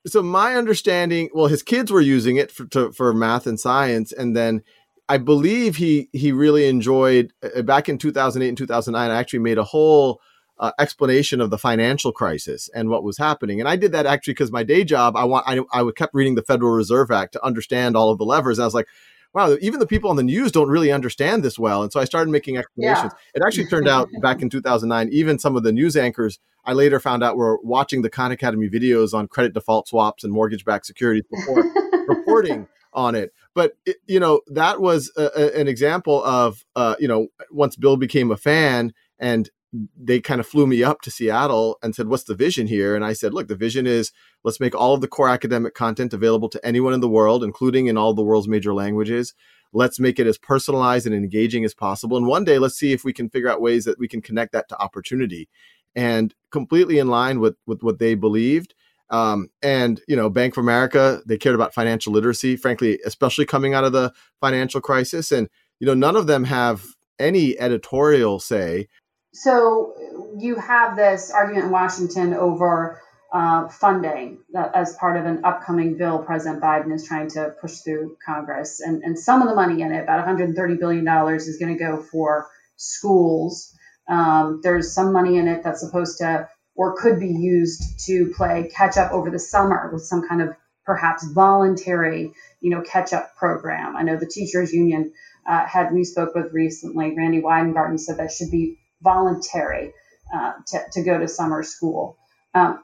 so 0.06 0.22
my 0.22 0.56
understanding 0.56 1.30
well 1.34 1.48
his 1.48 1.64
kids 1.64 1.92
were 1.92 2.02
using 2.02 2.38
it 2.38 2.52
for, 2.52 2.66
to, 2.66 2.92
for 2.92 3.14
math 3.14 3.48
and 3.48 3.60
science 3.60 4.12
and 4.12 4.36
then 4.36 4.62
i 5.10 5.18
believe 5.18 5.76
he 5.76 6.10
he 6.14 6.32
really 6.32 6.68
enjoyed 6.68 7.34
uh, 7.44 7.62
back 7.62 7.88
in 7.90 7.98
2008 7.98 8.48
and 8.48 8.58
2009 8.58 9.12
i 9.12 9.20
actually 9.20 9.40
made 9.40 9.58
a 9.58 9.64
whole 9.64 10.22
uh, 10.58 10.72
explanation 10.80 11.42
of 11.42 11.50
the 11.50 11.58
financial 11.58 12.12
crisis 12.12 12.70
and 12.74 12.90
what 12.90 13.04
was 13.04 13.18
happening. 13.18 13.60
And 13.60 13.68
i 13.68 13.76
did 13.76 13.92
that 13.92 14.06
actually 14.06 14.34
because 14.34 14.52
my 14.52 14.64
day 14.64 14.84
job 14.84 15.16
i 15.16 15.24
want 15.24 15.46
I, 15.48 15.60
I 15.74 15.90
kept 15.96 16.14
reading 16.14 16.36
the 16.36 16.44
federal 16.44 16.72
reserve 16.72 17.12
act 17.12 17.34
to 17.34 17.46
understand 17.46 17.98
all 17.98 18.10
of 18.10 18.18
the 18.18 18.26
levers. 18.26 18.58
And 18.58 18.64
i 18.64 18.68
was 18.68 18.74
like 18.74 18.88
wow, 19.36 19.58
even 19.60 19.82
the 19.82 19.86
people 19.86 20.10
on 20.10 20.16
the 20.16 20.24
news 20.24 20.50
don't 20.50 20.70
really 20.70 20.94
understand 20.94 21.44
this 21.44 21.60
well. 21.60 21.84
And 21.84 21.92
so 21.92 22.00
I 22.00 22.06
started 22.06 22.32
making 22.32 22.56
explanations. 22.58 23.12
Yeah. 23.14 23.42
It 23.42 23.46
actually 23.46 23.68
turned 23.68 23.90
out 23.90 24.08
back 24.22 24.42
in 24.42 24.50
2009, 24.50 25.10
even 25.12 25.38
some 25.38 25.58
of 25.58 25.64
the 25.64 25.74
news 25.74 25.98
anchors 25.98 26.40
I 26.64 26.72
later 26.72 27.02
found 27.02 27.22
out 27.22 27.36
were 27.36 27.60
watching 27.62 28.02
the 28.02 28.10
Khan 28.10 28.32
Academy 28.32 28.70
videos 28.70 29.14
on 29.14 29.28
credit 29.28 29.54
default 29.54 29.90
swaps 29.90 30.24
and 30.24 30.32
mortgage 30.32 30.64
backed 30.64 30.86
securities 30.86 31.26
before 31.30 31.66
reporting 32.08 32.66
on 32.94 33.14
it. 33.14 33.34
But, 33.54 33.74
it, 33.86 33.98
you 34.08 34.22
know, 34.22 34.40
that 34.48 34.80
was 34.80 35.12
a, 35.18 35.30
a, 35.36 35.60
an 35.60 35.68
example 35.68 36.24
of, 36.24 36.66
uh, 36.78 36.96
you 36.98 37.10
know, 37.10 37.28
once 37.52 37.76
Bill 37.76 37.98
became 37.98 38.32
a 38.32 38.38
fan 38.38 38.94
and 39.20 39.50
they 39.98 40.22
kind 40.22 40.40
of 40.40 40.48
flew 40.48 40.68
me 40.68 40.84
up 40.84 41.02
to 41.02 41.12
Seattle 41.12 41.78
and 41.82 41.96
said, 41.96 42.08
What's 42.08 42.24
the 42.24 42.36
vision 42.36 42.68
here? 42.68 42.96
And 42.96 43.04
I 43.04 43.14
said, 43.14 43.34
Look, 43.34 43.48
the 43.48 43.56
vision 43.56 43.88
is 43.88 44.12
let's 44.44 44.60
make 44.60 44.76
all 44.76 44.94
of 44.94 45.02
the 45.02 45.08
core 45.08 45.30
academic 45.30 45.74
content 45.74 46.14
available 46.14 46.50
to 46.50 46.66
anyone 46.66 46.94
in 46.94 47.02
the 47.02 47.10
world, 47.10 47.44
including 47.44 47.88
in 47.88 47.98
all 47.98 48.14
the 48.14 48.24
world's 48.24 48.48
major 48.48 48.74
languages. 48.74 49.34
Let's 49.74 50.00
make 50.00 50.20
it 50.20 50.28
as 50.28 50.38
personalized 50.38 51.06
and 51.06 51.16
engaging 51.16 51.66
as 51.66 51.74
possible. 51.74 52.18
And 52.18 52.28
one 52.28 52.46
day, 52.46 52.60
let's 52.60 52.78
see 52.78 52.94
if 52.94 53.04
we 53.04 53.14
can 53.14 53.30
figure 53.30 53.50
out 53.50 53.62
ways 53.62 53.86
that 53.86 54.00
we 54.00 54.08
can 54.08 54.22
connect 54.22 54.54
that 54.54 54.70
to 54.70 54.82
opportunity 54.82 55.50
and 55.96 56.34
completely 56.52 57.00
in 57.00 57.08
line 57.08 57.40
with, 57.40 57.56
with 57.66 57.84
what 57.84 58.00
they 58.00 58.16
believed. 58.16 58.74
Um, 59.10 59.50
and, 59.62 60.02
you 60.08 60.16
know, 60.16 60.30
Bank 60.30 60.56
of 60.56 60.64
America, 60.64 61.22
they 61.26 61.38
cared 61.38 61.56
about 61.56 61.74
financial 61.74 62.14
literacy, 62.14 62.56
frankly, 62.56 63.00
especially 63.06 63.46
coming 63.46 63.74
out 63.74 63.84
of 63.84 63.92
the 63.92 64.14
financial 64.40 64.82
crisis. 64.82 65.32
And, 65.32 65.50
you 65.80 65.88
know, 65.88 65.94
none 65.94 66.16
of 66.16 66.28
them 66.28 66.46
have 66.46 66.86
any 67.20 67.58
editorial 67.60 68.40
say 68.40 68.88
so 69.36 69.94
you 70.38 70.56
have 70.56 70.96
this 70.96 71.32
argument 71.32 71.66
in 71.66 71.72
Washington 71.72 72.34
over 72.34 73.02
uh, 73.34 73.68
funding 73.68 74.40
as 74.74 74.96
part 74.96 75.18
of 75.18 75.26
an 75.26 75.44
upcoming 75.44 75.98
bill 75.98 76.20
President 76.20 76.64
Biden 76.64 76.94
is 76.94 77.06
trying 77.06 77.30
to 77.32 77.54
push 77.60 77.80
through 77.80 78.16
Congress. 78.26 78.80
And, 78.80 79.04
and 79.04 79.20
some 79.20 79.42
of 79.42 79.50
the 79.50 79.56
money 79.56 79.82
in 79.82 79.92
it, 79.92 80.04
about 80.04 80.26
$130 80.26 80.80
billion, 80.80 81.06
is 81.36 81.58
going 81.58 81.78
to 81.78 81.84
go 81.84 82.02
for 82.02 82.48
schools. 82.78 83.74
Um, 84.08 84.62
there's 84.64 84.94
some 84.94 85.12
money 85.12 85.38
in 85.38 85.50
it 85.50 85.64
that's 85.64 85.82
supposed 85.82 86.20
to 86.20 86.48
or 86.76 86.96
could 86.96 87.20
be 87.20 87.28
used 87.28 88.06
to 88.06 88.32
play 88.36 88.70
catch 88.74 88.98
up 88.98 89.12
over 89.12 89.30
the 89.30 89.40
summer 89.40 89.90
with 89.92 90.04
some 90.04 90.28
kind 90.28 90.42
of 90.42 90.56
perhaps 90.86 91.28
voluntary, 91.32 92.32
you 92.62 92.70
know, 92.70 92.82
catch 92.82 93.12
up 93.12 93.36
program. 93.36 93.96
I 93.96 94.04
know 94.04 94.18
the 94.18 94.28
teachers 94.28 94.72
union 94.72 95.12
uh, 95.46 95.66
had 95.66 95.94
we 95.94 96.04
spoke 96.04 96.36
with 96.36 96.54
recently, 96.54 97.16
Randi 97.16 97.42
Weingarten 97.42 97.98
said 97.98 98.18
that 98.18 98.32
should 98.32 98.52
be 98.52 98.78
voluntary 99.06 99.94
uh, 100.36 100.54
to, 100.68 100.80
to 100.92 101.04
go 101.04 101.18
to 101.18 101.28
summer 101.28 101.64
school. 101.64 102.18
Um, 102.54 102.84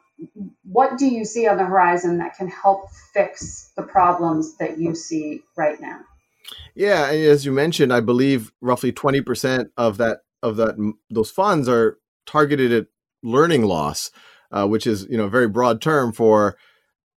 what 0.63 0.97
do 0.97 1.07
you 1.07 1.25
see 1.25 1.47
on 1.47 1.57
the 1.57 1.65
horizon 1.65 2.19
that 2.19 2.37
can 2.37 2.47
help 2.47 2.81
fix 3.13 3.71
the 3.75 3.83
problems 3.83 4.55
that 4.57 4.77
you 4.77 4.93
see 4.95 5.41
right 5.57 5.81
now? 5.81 5.99
Yeah, 6.75 7.07
as 7.07 7.45
you 7.45 7.51
mentioned, 7.51 7.91
I 7.91 8.01
believe 8.01 8.51
roughly 8.61 8.91
twenty 8.91 9.21
percent 9.21 9.69
of 9.77 9.97
that 9.97 10.19
of 10.43 10.57
that 10.57 10.75
those 11.09 11.31
funds 11.31 11.67
are 11.67 11.97
targeted 12.25 12.71
at 12.71 12.85
learning 13.23 13.63
loss, 13.63 14.11
uh, 14.51 14.67
which 14.67 14.85
is 14.85 15.07
you 15.09 15.17
know 15.17 15.25
a 15.25 15.29
very 15.37 15.47
broad 15.47 15.81
term 15.81 16.13
for, 16.13 16.55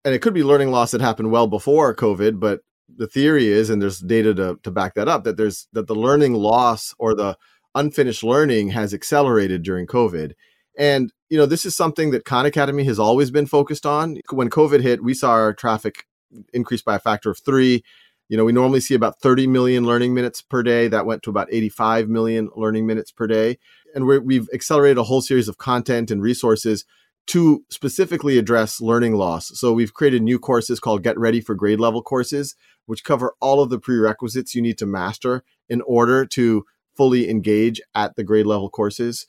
and 0.03 0.15
it 0.15 0.21
could 0.21 0.33
be 0.33 0.43
learning 0.43 0.71
loss 0.71 0.91
that 0.91 1.01
happened 1.01 1.31
well 1.31 1.47
before 1.47 1.95
COVID, 1.95 2.39
but 2.39 2.61
the 2.97 3.07
theory 3.07 3.47
is, 3.47 3.69
and 3.69 3.81
there's 3.81 3.99
data 3.99 4.33
to, 4.33 4.59
to 4.63 4.71
back 4.71 4.93
that 4.95 5.07
up, 5.07 5.23
that 5.23 5.37
there's 5.37 5.67
that 5.73 5.87
the 5.87 5.95
learning 5.95 6.33
loss 6.33 6.93
or 6.97 7.15
the 7.15 7.37
unfinished 7.75 8.23
learning 8.23 8.69
has 8.69 8.93
accelerated 8.93 9.63
during 9.63 9.85
COVID. 9.85 10.33
And, 10.77 11.11
you 11.29 11.37
know, 11.37 11.45
this 11.45 11.65
is 11.65 11.75
something 11.75 12.11
that 12.11 12.25
Khan 12.25 12.45
Academy 12.45 12.83
has 12.85 12.99
always 12.99 13.31
been 13.31 13.45
focused 13.45 13.85
on. 13.85 14.17
When 14.31 14.49
COVID 14.49 14.81
hit, 14.81 15.03
we 15.03 15.13
saw 15.13 15.31
our 15.31 15.53
traffic 15.53 16.05
increase 16.53 16.81
by 16.81 16.95
a 16.95 16.99
factor 16.99 17.29
of 17.29 17.39
three. 17.39 17.83
You 18.27 18.37
know, 18.37 18.45
we 18.45 18.51
normally 18.51 18.79
see 18.79 18.95
about 18.95 19.19
30 19.21 19.47
million 19.47 19.85
learning 19.85 20.13
minutes 20.13 20.41
per 20.41 20.63
day. 20.63 20.87
That 20.87 21.05
went 21.05 21.23
to 21.23 21.29
about 21.29 21.47
85 21.51 22.09
million 22.09 22.49
learning 22.55 22.87
minutes 22.87 23.11
per 23.11 23.27
day. 23.27 23.59
And 23.93 24.05
we 24.05 24.35
have 24.35 24.47
accelerated 24.53 24.97
a 24.97 25.03
whole 25.03 25.21
series 25.21 25.47
of 25.47 25.57
content 25.57 26.11
and 26.11 26.21
resources 26.21 26.85
to 27.27 27.63
specifically 27.69 28.37
address 28.37 28.81
learning 28.81 29.13
loss. 29.15 29.51
So 29.59 29.73
we've 29.73 29.93
created 29.93 30.21
new 30.21 30.37
courses 30.37 30.79
called 30.79 31.03
Get 31.03 31.17
Ready 31.17 31.41
for 31.41 31.55
Grade 31.55 31.79
Level 31.79 32.03
courses, 32.03 32.55
which 32.85 33.03
cover 33.03 33.33
all 33.39 33.61
of 33.61 33.69
the 33.69 33.79
prerequisites 33.79 34.53
you 34.53 34.61
need 34.61 34.77
to 34.79 34.85
master 34.85 35.43
in 35.67 35.81
order 35.81 36.25
to 36.27 36.65
fully 36.95 37.29
engage 37.29 37.81
at 37.93 38.15
the 38.15 38.23
grade 38.23 38.45
level 38.45 38.69
courses. 38.69 39.25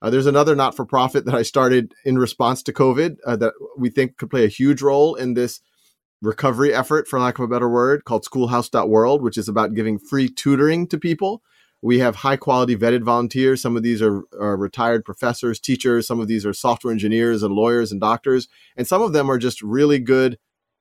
Uh, 0.00 0.10
there's 0.10 0.26
another 0.26 0.54
not 0.54 0.76
for 0.76 0.84
profit 0.84 1.24
that 1.24 1.34
I 1.34 1.42
started 1.42 1.92
in 2.04 2.18
response 2.18 2.62
to 2.64 2.72
COVID 2.72 3.16
uh, 3.26 3.36
that 3.36 3.54
we 3.76 3.90
think 3.90 4.16
could 4.16 4.30
play 4.30 4.44
a 4.44 4.48
huge 4.48 4.80
role 4.80 5.14
in 5.14 5.34
this 5.34 5.60
recovery 6.22 6.72
effort, 6.72 7.08
for 7.08 7.18
lack 7.18 7.38
of 7.38 7.44
a 7.44 7.48
better 7.48 7.68
word, 7.68 8.04
called 8.04 8.24
schoolhouse.world, 8.24 9.22
which 9.22 9.38
is 9.38 9.48
about 9.48 9.74
giving 9.74 9.98
free 9.98 10.28
tutoring 10.28 10.86
to 10.88 10.98
people. 10.98 11.42
We 11.80 12.00
have 12.00 12.16
high 12.16 12.36
quality 12.36 12.76
vetted 12.76 13.04
volunteers. 13.04 13.62
Some 13.62 13.76
of 13.76 13.84
these 13.84 14.02
are, 14.02 14.22
are, 14.38 14.56
retired 14.56 15.04
professors, 15.04 15.60
teachers. 15.60 16.08
Some 16.08 16.18
of 16.18 16.26
these 16.26 16.44
are 16.44 16.52
software 16.52 16.92
engineers 16.92 17.44
and 17.44 17.54
lawyers 17.54 17.92
and 17.92 18.00
doctors. 18.00 18.48
And 18.76 18.86
some 18.86 19.00
of 19.00 19.12
them 19.12 19.30
are 19.30 19.38
just 19.38 19.62
really 19.62 20.00
good 20.00 20.38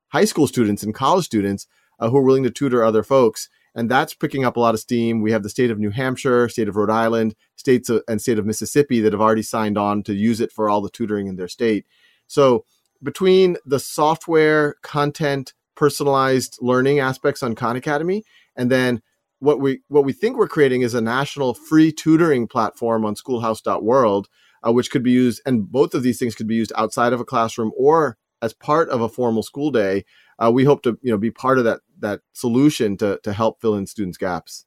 high 0.09 0.25
school 0.25 0.47
students 0.47 0.81
and 0.81 0.95
college 0.95 1.25
students 1.25 1.67
uh, 1.99 2.09
who 2.09 2.17
are 2.17 2.23
willing 2.23 2.43
to 2.43 2.49
tutor 2.49 2.83
other 2.83 3.03
folks 3.03 3.47
and 3.77 3.89
that's 3.91 4.15
picking 4.15 4.43
up 4.43 4.57
a 4.57 4.59
lot 4.59 4.73
of 4.73 4.79
steam. 4.79 5.21
We 5.21 5.31
have 5.31 5.43
the 5.43 5.49
state 5.49 5.69
of 5.69 5.77
New 5.77 5.91
Hampshire, 5.91 6.49
state 6.49 6.67
of 6.67 6.75
Rhode 6.75 6.89
Island, 6.89 7.35
states 7.55 7.89
of, 7.89 8.01
and 8.07 8.19
state 8.19 8.39
of 8.39 8.45
Mississippi 8.45 8.99
that 9.01 9.13
have 9.13 9.21
already 9.21 9.43
signed 9.43 9.77
on 9.77 10.01
to 10.03 10.13
use 10.13 10.41
it 10.41 10.51
for 10.51 10.67
all 10.67 10.81
the 10.81 10.89
tutoring 10.89 11.27
in 11.27 11.35
their 11.35 11.47
state. 11.47 11.85
So 12.25 12.65
between 13.03 13.57
the 13.65 13.79
software, 13.79 14.75
content, 14.81 15.53
personalized 15.75 16.57
learning 16.59 16.99
aspects 16.99 17.43
on 17.43 17.53
Khan 17.53 17.75
Academy, 17.75 18.23
and 18.55 18.71
then 18.71 19.03
what 19.39 19.59
we 19.59 19.81
what 19.89 20.03
we 20.03 20.11
think 20.11 20.37
we're 20.37 20.47
creating 20.47 20.81
is 20.81 20.95
a 20.95 21.01
national 21.01 21.53
free 21.53 21.91
tutoring 21.91 22.47
platform 22.47 23.05
on 23.05 23.15
schoolhouse.world 23.15 24.27
uh, 24.67 24.71
which 24.71 24.89
could 24.89 25.03
be 25.03 25.11
used 25.11 25.39
and 25.45 25.71
both 25.71 25.93
of 25.93 26.01
these 26.01 26.17
things 26.17 26.33
could 26.33 26.47
be 26.47 26.55
used 26.55 26.73
outside 26.75 27.13
of 27.13 27.19
a 27.19 27.25
classroom 27.25 27.71
or 27.77 28.17
as 28.41 28.53
part 28.53 28.89
of 28.89 29.01
a 29.01 29.09
formal 29.09 29.43
school 29.43 29.69
day 29.69 30.03
uh, 30.39 30.51
we 30.51 30.63
hope 30.63 30.81
to 30.83 30.97
you 31.01 31.11
know 31.11 31.17
be 31.17 31.31
part 31.31 31.57
of 31.57 31.63
that 31.63 31.81
that 31.99 32.21
solution 32.33 32.97
to 32.97 33.19
to 33.23 33.33
help 33.33 33.61
fill 33.61 33.75
in 33.75 33.85
students 33.85 34.17
gaps 34.17 34.65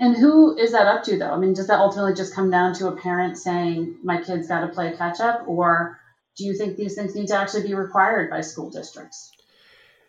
and 0.00 0.16
who 0.16 0.56
is 0.56 0.72
that 0.72 0.86
up 0.86 1.02
to 1.02 1.18
though 1.18 1.30
i 1.30 1.38
mean 1.38 1.52
does 1.52 1.66
that 1.66 1.78
ultimately 1.78 2.14
just 2.14 2.34
come 2.34 2.50
down 2.50 2.72
to 2.74 2.88
a 2.88 2.96
parent 2.96 3.36
saying 3.36 3.96
my 4.02 4.20
kid's 4.20 4.48
got 4.48 4.60
to 4.60 4.68
play 4.68 4.94
catch 4.96 5.20
up 5.20 5.42
or 5.46 5.98
do 6.36 6.44
you 6.44 6.56
think 6.56 6.76
these 6.76 6.94
things 6.94 7.14
need 7.14 7.26
to 7.26 7.36
actually 7.36 7.66
be 7.66 7.74
required 7.74 8.30
by 8.30 8.40
school 8.40 8.70
districts 8.70 9.32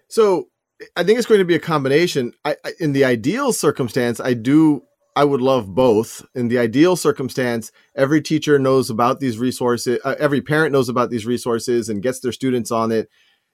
so 0.09 0.47
I 0.95 1.03
think 1.03 1.17
it's 1.17 1.27
going 1.27 1.39
to 1.39 1.45
be 1.45 1.55
a 1.55 1.59
combination. 1.59 2.33
I, 2.45 2.55
I, 2.63 2.73
in 2.79 2.93
the 2.93 3.05
ideal 3.05 3.53
circumstance, 3.53 4.19
I 4.19 4.33
do. 4.33 4.83
I 5.15 5.25
would 5.25 5.41
love 5.41 5.73
both. 5.75 6.25
In 6.33 6.47
the 6.47 6.59
ideal 6.59 6.95
circumstance, 6.95 7.71
every 7.95 8.21
teacher 8.21 8.57
knows 8.57 8.89
about 8.89 9.19
these 9.19 9.37
resources. 9.37 9.99
Uh, 10.05 10.15
every 10.17 10.41
parent 10.41 10.71
knows 10.71 10.87
about 10.87 11.09
these 11.09 11.25
resources 11.25 11.89
and 11.89 12.01
gets 12.01 12.21
their 12.21 12.31
students 12.31 12.71
on 12.71 12.91
it. 12.91 13.09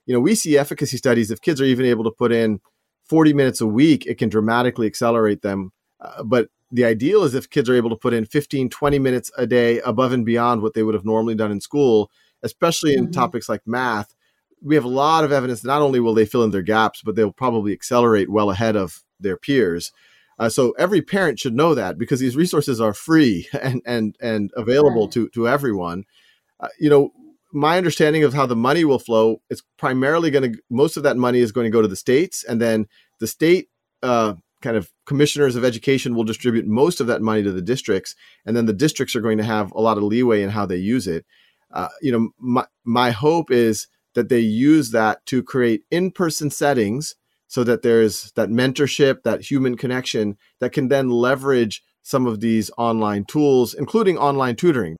You 0.06 0.14
know, 0.14 0.20
we 0.20 0.34
see 0.34 0.56
efficacy 0.56 0.96
studies. 0.96 1.30
If 1.30 1.40
kids 1.40 1.60
are 1.60 1.64
even 1.64 1.86
able 1.86 2.04
to 2.04 2.10
put 2.10 2.32
in 2.32 2.60
40 3.08 3.34
minutes 3.34 3.60
a 3.60 3.66
week, 3.66 4.06
it 4.06 4.18
can 4.18 4.28
dramatically 4.28 4.86
accelerate 4.86 5.42
them. 5.42 5.72
Uh, 6.00 6.22
but 6.22 6.48
the 6.70 6.84
ideal 6.84 7.22
is 7.24 7.34
if 7.34 7.50
kids 7.50 7.68
are 7.68 7.74
able 7.74 7.90
to 7.90 7.96
put 7.96 8.14
in 8.14 8.24
15, 8.24 8.68
20 8.68 8.98
minutes 8.98 9.30
a 9.36 9.46
day 9.46 9.80
above 9.80 10.12
and 10.12 10.24
beyond 10.24 10.62
what 10.62 10.74
they 10.74 10.82
would 10.82 10.94
have 10.94 11.04
normally 11.04 11.34
done 11.34 11.52
in 11.52 11.60
school, 11.60 12.10
especially 12.42 12.94
in 12.94 13.04
mm-hmm. 13.04 13.12
topics 13.12 13.48
like 13.48 13.62
math 13.66 14.16
we 14.62 14.74
have 14.74 14.84
a 14.84 14.88
lot 14.88 15.24
of 15.24 15.32
evidence 15.32 15.60
that 15.60 15.68
not 15.68 15.82
only 15.82 16.00
will 16.00 16.14
they 16.14 16.26
fill 16.26 16.42
in 16.42 16.50
their 16.50 16.62
gaps, 16.62 17.02
but 17.02 17.14
they'll 17.14 17.32
probably 17.32 17.72
accelerate 17.72 18.30
well 18.30 18.50
ahead 18.50 18.76
of 18.76 19.02
their 19.20 19.36
peers. 19.36 19.92
Uh, 20.38 20.48
so 20.48 20.72
every 20.72 21.00
parent 21.00 21.38
should 21.38 21.54
know 21.54 21.74
that 21.74 21.96
because 21.96 22.20
these 22.20 22.36
resources 22.36 22.80
are 22.80 22.92
free 22.92 23.48
and 23.62 23.82
and 23.86 24.16
and 24.20 24.50
available 24.56 25.08
to 25.08 25.28
to 25.30 25.48
everyone. 25.48 26.04
Uh, 26.60 26.68
you 26.78 26.90
know, 26.90 27.12
my 27.56 27.78
understanding 27.78 28.22
of 28.22 28.34
how 28.34 28.44
the 28.44 28.54
money 28.54 28.84
will 28.84 28.98
flow 28.98 29.40
is 29.48 29.62
primarily 29.78 30.30
going 30.30 30.52
to 30.52 30.58
most 30.68 30.98
of 30.98 31.02
that 31.04 31.16
money 31.16 31.38
is 31.38 31.52
going 31.52 31.64
to 31.64 31.70
go 31.70 31.80
to 31.80 31.88
the 31.88 31.96
states, 31.96 32.44
and 32.44 32.60
then 32.60 32.86
the 33.18 33.26
state 33.26 33.68
uh, 34.02 34.34
kind 34.60 34.76
of 34.76 34.92
commissioners 35.06 35.56
of 35.56 35.64
education 35.64 36.14
will 36.14 36.22
distribute 36.22 36.66
most 36.66 37.00
of 37.00 37.06
that 37.06 37.22
money 37.22 37.42
to 37.42 37.52
the 37.52 37.62
districts, 37.62 38.14
and 38.44 38.54
then 38.54 38.66
the 38.66 38.74
districts 38.74 39.16
are 39.16 39.22
going 39.22 39.38
to 39.38 39.44
have 39.44 39.72
a 39.72 39.80
lot 39.80 39.96
of 39.96 40.02
leeway 40.02 40.42
in 40.42 40.50
how 40.50 40.66
they 40.66 40.76
use 40.76 41.06
it. 41.06 41.24
Uh, 41.72 41.88
you 42.02 42.12
know, 42.12 42.28
my 42.38 42.66
my 42.84 43.10
hope 43.10 43.50
is 43.50 43.88
that 44.14 44.28
they 44.28 44.40
use 44.40 44.90
that 44.90 45.24
to 45.24 45.42
create 45.42 45.82
in-person 45.90 46.50
settings 46.50 47.14
so 47.48 47.64
that 47.64 47.80
there's 47.80 48.32
that 48.32 48.50
mentorship, 48.50 49.22
that 49.22 49.40
human 49.50 49.78
connection 49.78 50.36
that 50.60 50.72
can 50.72 50.88
then 50.88 51.08
leverage 51.08 51.82
some 52.02 52.26
of 52.26 52.40
these 52.40 52.70
online 52.76 53.24
tools, 53.24 53.72
including 53.72 54.18
online 54.18 54.56
tutoring. 54.56 54.96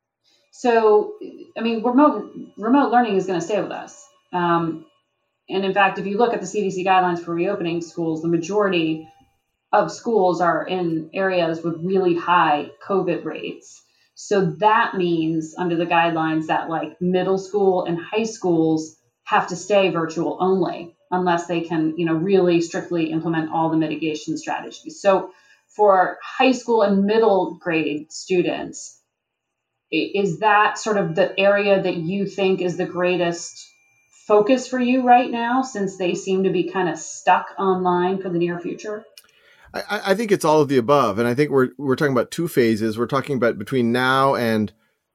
So, 0.52 1.12
I 1.56 1.62
mean, 1.62 1.82
remote 1.82 2.32
remote 2.56 2.92
learning 2.92 3.16
is 3.16 3.26
going 3.26 3.40
to 3.40 3.46
stay 3.46 3.60
with 3.60 3.72
us. 3.72 4.06
Um, 4.32 4.86
and 5.48 5.64
in 5.64 5.72
fact, 5.72 5.98
if 5.98 6.06
you 6.06 6.18
look 6.18 6.34
at 6.34 6.40
the 6.40 6.46
CDC 6.46 6.84
guidelines 6.84 7.20
for 7.20 7.34
reopening 7.34 7.80
schools, 7.80 8.22
the 8.22 8.28
majority 8.28 9.08
of 9.72 9.92
schools 9.92 10.40
are 10.40 10.66
in 10.66 11.10
areas 11.14 11.62
with 11.62 11.76
really 11.82 12.16
high 12.16 12.70
COVID 12.86 13.24
rates. 13.24 13.82
So 14.14 14.46
that 14.60 14.94
means, 14.94 15.54
under 15.56 15.76
the 15.76 15.86
guidelines, 15.86 16.46
that 16.46 16.70
like 16.70 17.00
middle 17.00 17.38
school 17.38 17.84
and 17.84 17.98
high 17.98 18.24
schools 18.24 18.96
have 19.24 19.48
to 19.48 19.56
stay 19.56 19.90
virtual 19.90 20.38
only 20.40 20.96
unless 21.10 21.46
they 21.46 21.60
can, 21.60 21.94
you 21.96 22.06
know, 22.06 22.14
really 22.14 22.60
strictly 22.60 23.10
implement 23.10 23.52
all 23.52 23.70
the 23.70 23.76
mitigation 23.76 24.38
strategies. 24.38 25.00
So 25.00 25.30
for 25.76 26.18
high 26.22 26.52
school 26.52 26.82
and 26.82 27.04
middle 27.04 27.58
grade 27.60 28.10
students, 28.10 28.95
is 29.90 30.40
that 30.40 30.78
sort 30.78 30.96
of 30.96 31.14
the 31.14 31.38
area 31.38 31.82
that 31.82 31.96
you 31.96 32.26
think 32.26 32.60
is 32.60 32.76
the 32.76 32.86
greatest 32.86 33.72
focus 34.26 34.66
for 34.66 34.80
you 34.80 35.06
right 35.06 35.30
now 35.30 35.62
since 35.62 35.96
they 35.96 36.14
seem 36.14 36.44
to 36.44 36.50
be 36.50 36.68
kind 36.68 36.88
of 36.88 36.98
stuck 36.98 37.46
online 37.58 38.20
for 38.20 38.28
the 38.28 38.38
near 38.38 38.58
future? 38.58 39.04
I, 39.72 40.00
I, 40.06 40.14
think 40.14 40.32
it's 40.32 40.44
all 40.44 40.60
of 40.60 40.68
the 40.68 40.78
above. 40.78 41.18
And 41.18 41.28
I 41.28 41.34
think 41.34 41.50
we're 41.50 41.68
we're 41.76 41.96
talking 41.96 42.12
about 42.12 42.30
two 42.30 42.48
phases. 42.48 42.98
We're 42.98 43.06
talking 43.06 43.36
about 43.36 43.58
between 43.58 43.92
now 43.92 44.34
and 44.34 44.72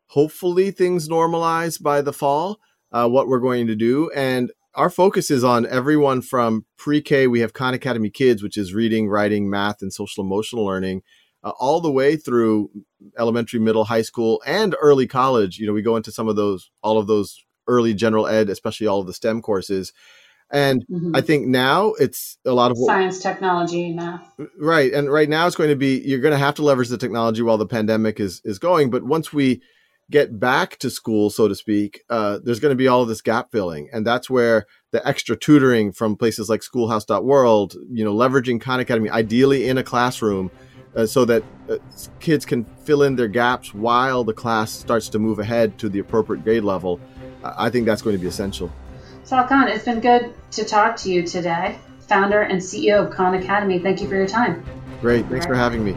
hopefully 0.08 0.72
things 0.72 1.10
normalize 1.10 1.82
by 1.82 2.02
the 2.02 2.14
fall 2.14 2.60
uh, 2.92 3.08
what 3.08 3.28
we're 3.28 3.40
going 3.40 3.68
to 3.68 3.76
do. 3.76 4.12
And 4.12 4.52
our 4.76 4.90
focus 4.90 5.32
is 5.32 5.44
on 5.44 5.66
everyone 5.66 6.22
from 6.22 6.66
pre-K. 6.78 7.28
We 7.28 7.42
have 7.42 7.54
Khan 7.54 7.74
Academy 7.74 8.10
Kids, 8.10 8.42
which 8.42 8.58
is 8.58 8.74
reading, 8.74 9.10
writing, 9.10 9.50
math, 9.50 9.82
and 9.82 9.92
social 9.92 10.24
emotional 10.24 10.66
learning, 10.66 11.02
uh, 11.44 11.52
all 11.60 11.82
the 11.82 11.92
way 11.92 12.16
through 12.16 12.70
elementary, 13.18 13.60
middle, 13.60 13.86
high 13.86 14.02
school, 14.02 14.42
and 14.46 14.76
early 14.82 15.08
college. 15.08 15.58
You 15.58 15.68
know, 15.68 15.74
we 15.74 15.82
go 15.82 15.96
into 15.96 16.12
some 16.12 16.28
of 16.28 16.36
those, 16.36 16.70
all 16.84 16.98
of 16.98 17.08
those 17.08 17.44
early 17.68 17.94
general 17.94 18.28
ed, 18.28 18.50
especially 18.50 18.88
all 18.88 19.00
of 19.00 19.08
the 19.08 19.14
STEM 19.14 19.42
courses. 19.42 19.94
And 20.52 20.86
mm-hmm. 20.88 21.16
I 21.16 21.22
think 21.22 21.48
now 21.48 21.94
it's 21.94 22.38
a 22.46 22.52
lot 22.52 22.72
of 22.72 22.78
what, 22.78 22.88
science, 22.88 23.20
technology, 23.20 23.94
math. 23.94 24.34
Right, 24.60 24.92
and 24.92 25.10
right 25.10 25.30
now 25.30 25.48
it's 25.48 25.56
going 25.56 25.70
to 25.70 25.78
be 25.78 26.02
you're 26.06 26.20
going 26.20 26.34
to 26.34 26.38
have 26.38 26.56
to 26.56 26.62
leverage 26.62 26.90
the 26.90 26.98
technology 26.98 27.42
while 27.42 27.58
the 27.58 27.66
pandemic 27.66 28.20
is 28.20 28.42
is 28.44 28.60
going. 28.60 28.90
But 28.90 29.04
once 29.04 29.32
we 29.32 29.62
get 30.12 30.40
back 30.40 30.78
to 30.80 30.90
school, 30.90 31.30
so 31.30 31.48
to 31.48 31.56
speak, 31.56 32.04
uh, 32.10 32.40
there's 32.44 32.60
going 32.60 32.74
to 32.74 32.76
be 32.76 32.88
all 32.88 33.02
of 33.02 33.08
this 33.08 33.22
gap 33.22 33.50
filling. 33.52 33.90
And 33.94 34.06
that's 34.06 34.30
where 34.30 34.66
the 34.92 35.06
extra 35.08 35.38
tutoring 35.38 35.94
from 35.94 36.18
places 36.18 36.50
like 36.50 36.62
schoolhouse.world, 36.62 37.76
you 37.90 38.04
know, 38.04 38.14
leveraging 38.14 38.60
Khan 38.60 38.82
Academy, 38.82 39.10
ideally 39.10 39.70
in 39.70 39.78
a 39.78 39.84
classroom, 39.84 40.52
uh, 40.96 41.06
so 41.06 41.26
that 41.26 41.44
uh, 41.70 41.78
kids 42.20 42.46
can 42.46 42.66
fill 42.84 43.04
in 43.04 43.16
their 43.16 43.28
gaps 43.28 43.74
while 43.74 44.24
the 44.24 44.34
class 44.34 44.72
starts 44.72 45.10
to 45.10 45.20
move 45.20 45.40
ahead 45.40 45.78
to 45.80 45.90
the 45.90 46.00
appropriate 46.00 46.44
grade 46.44 46.64
level. 46.64 47.00
I 47.44 47.70
think 47.70 47.86
that's 47.86 48.02
going 48.02 48.16
to 48.16 48.22
be 48.22 48.28
essential. 48.28 48.72
Sal 49.24 49.48
Khan, 49.48 49.68
it's 49.68 49.86
been 49.86 50.00
good 50.00 50.34
to 50.52 50.66
talk 50.66 50.96
to 50.98 51.12
you 51.12 51.24
today. 51.24 51.78
Founder 52.08 52.42
and 52.42 52.60
CEO 52.60 53.06
of 53.06 53.14
Khan 53.14 53.36
Academy, 53.36 53.80
thank 53.80 54.02
you 54.02 54.08
for 54.08 54.16
your 54.16 54.28
time. 54.28 54.66
Great. 55.00 55.26
Thanks 55.28 55.46
for 55.46 55.56
having 55.56 55.84
me. 55.84 55.96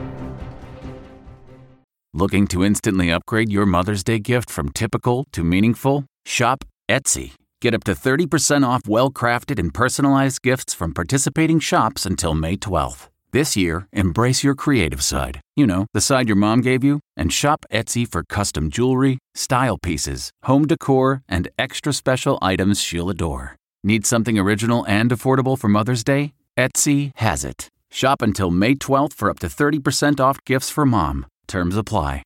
Looking 2.13 2.47
to 2.49 2.65
instantly 2.65 3.11
upgrade 3.11 3.51
your 3.51 3.67
Mother's 3.67 4.05
Day 4.05 4.21
gift 4.21 4.49
from 4.49 4.69
typical 4.71 5.27
to 5.33 5.43
meaningful? 5.43 6.05
Shop 6.25 6.65
Etsy. 6.89 7.33
Get 7.61 7.75
up 7.75 7.83
to 7.85 7.93
30% 7.93 8.65
off 8.65 8.83
well 8.87 9.11
crafted 9.11 9.59
and 9.59 9.75
personalized 9.75 10.43
gifts 10.43 10.75
from 10.75 10.95
participating 10.95 11.59
shops 11.59 12.07
until 12.07 12.35
May 12.35 12.57
12th. 12.57 13.09
This 13.35 13.57
year, 13.57 13.89
embrace 13.93 14.45
your 14.45 14.55
creative 14.55 15.03
side. 15.03 15.41
You 15.57 15.67
know, 15.67 15.87
the 15.93 16.01
side 16.01 16.29
your 16.29 16.37
mom 16.37 16.61
gave 16.61 16.85
you. 16.85 17.01
And 17.17 17.33
shop 17.33 17.67
Etsy 17.69 18.07
for 18.07 18.23
custom 18.23 18.71
jewelry, 18.71 19.19
style 19.35 19.77
pieces, 19.77 20.31
home 20.45 20.69
decor, 20.69 21.21
and 21.29 21.49
extra 21.59 21.93
special 21.93 22.39
items 22.41 22.81
she'll 22.81 23.11
adore. 23.11 23.57
Need 23.83 24.07
something 24.07 24.39
original 24.39 24.87
and 24.87 25.11
affordable 25.11 25.59
for 25.59 25.67
Mother's 25.67 26.05
Day? 26.05 26.33
Etsy 26.57 27.11
has 27.17 27.45
it. 27.45 27.69
Shop 27.91 28.23
until 28.23 28.53
May 28.53 28.77
12th 28.77 29.15
for 29.15 29.31
up 29.31 29.41
to 29.41 29.49
30% 29.49 30.21
off 30.21 30.39
gifts 30.45 30.71
for 30.71 30.87
mom. 30.87 31.27
Terms 31.49 31.77
apply. 31.77 32.23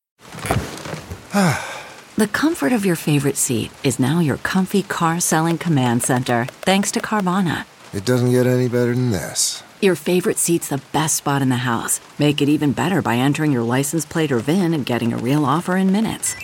the 2.19 2.29
comfort 2.35 2.75
of 2.75 2.85
your 2.85 2.97
favorite 2.97 3.39
seat 3.39 3.71
is 3.83 3.99
now 3.99 4.21
your 4.21 4.37
comfy 4.37 4.83
car 4.83 5.21
selling 5.21 5.57
command 5.57 6.03
center, 6.03 6.45
thanks 6.67 6.91
to 6.91 7.01
Carvana. 7.01 7.65
It 7.95 8.05
doesn't 8.05 8.31
get 8.31 8.47
any 8.47 8.69
better 8.69 8.95
than 8.95 9.11
this. 9.11 9.63
Your 9.81 9.95
favorite 9.95 10.39
seat's 10.39 10.69
the 10.69 10.83
best 10.93 11.15
spot 11.15 11.41
in 11.41 11.51
the 11.51 11.57
house. 11.57 12.01
Make 12.19 12.43
it 12.43 12.49
even 12.49 12.73
better 12.73 13.01
by 13.01 13.17
entering 13.17 13.53
your 13.53 13.63
license 13.63 14.05
plate 14.05 14.33
or 14.33 14.41
VIN 14.41 14.75
and 14.75 14.85
getting 14.85 15.13
a 15.13 15.17
real 15.17 15.45
offer 15.45 15.77
in 15.77 15.93
minutes. 15.93 16.35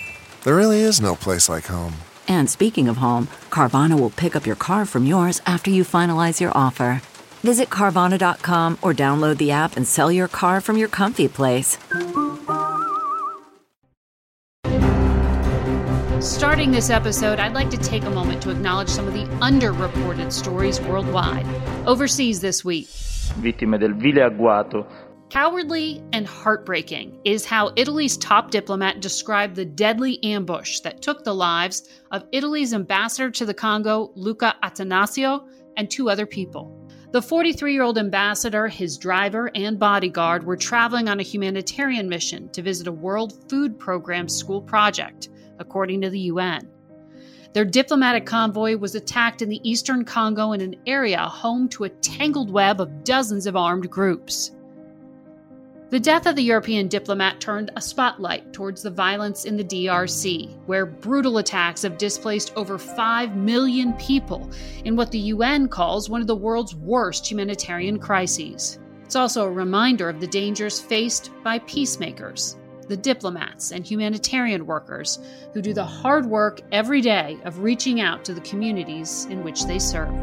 There 0.44 0.54
really 0.54 0.80
is 0.80 1.00
no 1.00 1.16
place 1.16 1.48
like 1.48 1.64
home. 1.64 1.94
And 2.28 2.48
speaking 2.48 2.86
of 2.86 2.98
home, 2.98 3.26
Carvana 3.50 3.98
will 3.98 4.10
pick 4.10 4.36
up 4.36 4.46
your 4.46 4.54
car 4.54 4.86
from 4.86 5.04
yours 5.04 5.42
after 5.46 5.68
you 5.68 5.82
finalize 5.82 6.40
your 6.40 6.52
offer. 6.54 7.02
Visit 7.42 7.70
Carvana.com 7.70 8.78
or 8.80 8.94
download 8.94 9.38
the 9.38 9.50
app 9.50 9.76
and 9.76 9.86
sell 9.86 10.12
your 10.12 10.28
car 10.28 10.60
from 10.60 10.76
your 10.76 10.88
comfy 10.88 11.26
place. 11.26 11.76
Starting 16.20 16.70
this 16.70 16.88
episode, 16.88 17.40
I'd 17.40 17.52
like 17.52 17.70
to 17.70 17.76
take 17.78 18.04
a 18.04 18.10
moment 18.10 18.40
to 18.42 18.50
acknowledge 18.50 18.88
some 18.88 19.08
of 19.08 19.12
the 19.12 19.24
underreported 19.40 20.30
stories 20.30 20.80
worldwide. 20.80 21.46
Overseas 21.84 22.40
this 22.40 22.64
week. 22.64 22.88
Vittime 23.32 23.78
del 23.78 23.94
vile 23.94 24.22
agguato. 24.22 24.86
Cowardly 25.30 26.02
and 26.12 26.26
heartbreaking 26.26 27.18
is 27.24 27.44
how 27.44 27.72
Italy's 27.76 28.16
top 28.16 28.50
diplomat 28.50 29.00
described 29.00 29.56
the 29.56 29.64
deadly 29.64 30.22
ambush 30.22 30.80
that 30.80 31.02
took 31.02 31.24
the 31.24 31.34
lives 31.34 31.88
of 32.12 32.24
Italy's 32.30 32.72
ambassador 32.72 33.30
to 33.30 33.44
the 33.44 33.54
Congo, 33.54 34.12
Luca 34.14 34.54
Attanasio, 34.62 35.48
and 35.76 35.90
two 35.90 36.08
other 36.08 36.26
people. 36.26 36.80
The 37.10 37.22
43 37.22 37.72
year 37.72 37.82
old 37.82 37.98
ambassador, 37.98 38.68
his 38.68 38.98
driver, 38.98 39.50
and 39.54 39.78
bodyguard 39.78 40.44
were 40.44 40.56
traveling 40.56 41.08
on 41.08 41.20
a 41.20 41.24
humanitarian 41.24 42.08
mission 42.08 42.48
to 42.50 42.62
visit 42.62 42.86
a 42.86 42.92
World 42.92 43.48
Food 43.48 43.78
Program 43.78 44.28
school 44.28 44.60
project 44.60 45.28
according 45.58 46.00
to 46.02 46.10
the 46.10 46.20
UN. 46.20 46.68
Their 47.54 47.64
diplomatic 47.64 48.26
convoy 48.26 48.76
was 48.76 48.96
attacked 48.96 49.40
in 49.40 49.48
the 49.48 49.60
eastern 49.62 50.04
Congo 50.04 50.52
in 50.52 50.60
an 50.60 50.74
area 50.88 51.20
home 51.20 51.68
to 51.68 51.84
a 51.84 51.88
tangled 51.88 52.50
web 52.50 52.80
of 52.80 53.04
dozens 53.04 53.46
of 53.46 53.54
armed 53.54 53.88
groups. 53.88 54.50
The 55.90 56.00
death 56.00 56.26
of 56.26 56.34
the 56.34 56.42
European 56.42 56.88
diplomat 56.88 57.40
turned 57.40 57.70
a 57.76 57.80
spotlight 57.80 58.52
towards 58.52 58.82
the 58.82 58.90
violence 58.90 59.44
in 59.44 59.56
the 59.56 59.62
DRC, 59.62 60.52
where 60.66 60.84
brutal 60.84 61.38
attacks 61.38 61.82
have 61.82 61.96
displaced 61.96 62.52
over 62.56 62.76
5 62.76 63.36
million 63.36 63.92
people 63.92 64.50
in 64.84 64.96
what 64.96 65.12
the 65.12 65.18
UN 65.18 65.68
calls 65.68 66.10
one 66.10 66.20
of 66.20 66.26
the 66.26 66.34
world's 66.34 66.74
worst 66.74 67.30
humanitarian 67.30 68.00
crises. 68.00 68.80
It's 69.04 69.14
also 69.14 69.44
a 69.44 69.52
reminder 69.52 70.08
of 70.08 70.18
the 70.18 70.26
dangers 70.26 70.80
faced 70.80 71.30
by 71.44 71.60
peacemakers, 71.60 72.56
the 72.84 72.96
diplomats 72.96 73.72
and 73.72 73.84
humanitarian 73.84 74.66
workers 74.66 75.18
who 75.52 75.62
do 75.62 75.72
the 75.72 75.84
hard 75.84 76.26
work 76.26 76.60
every 76.72 77.00
day 77.00 77.38
of 77.44 77.60
reaching 77.60 78.00
out 78.00 78.24
to 78.24 78.34
the 78.34 78.40
communities 78.42 79.26
in 79.30 79.42
which 79.42 79.64
they 79.64 79.78
serve. 79.78 80.14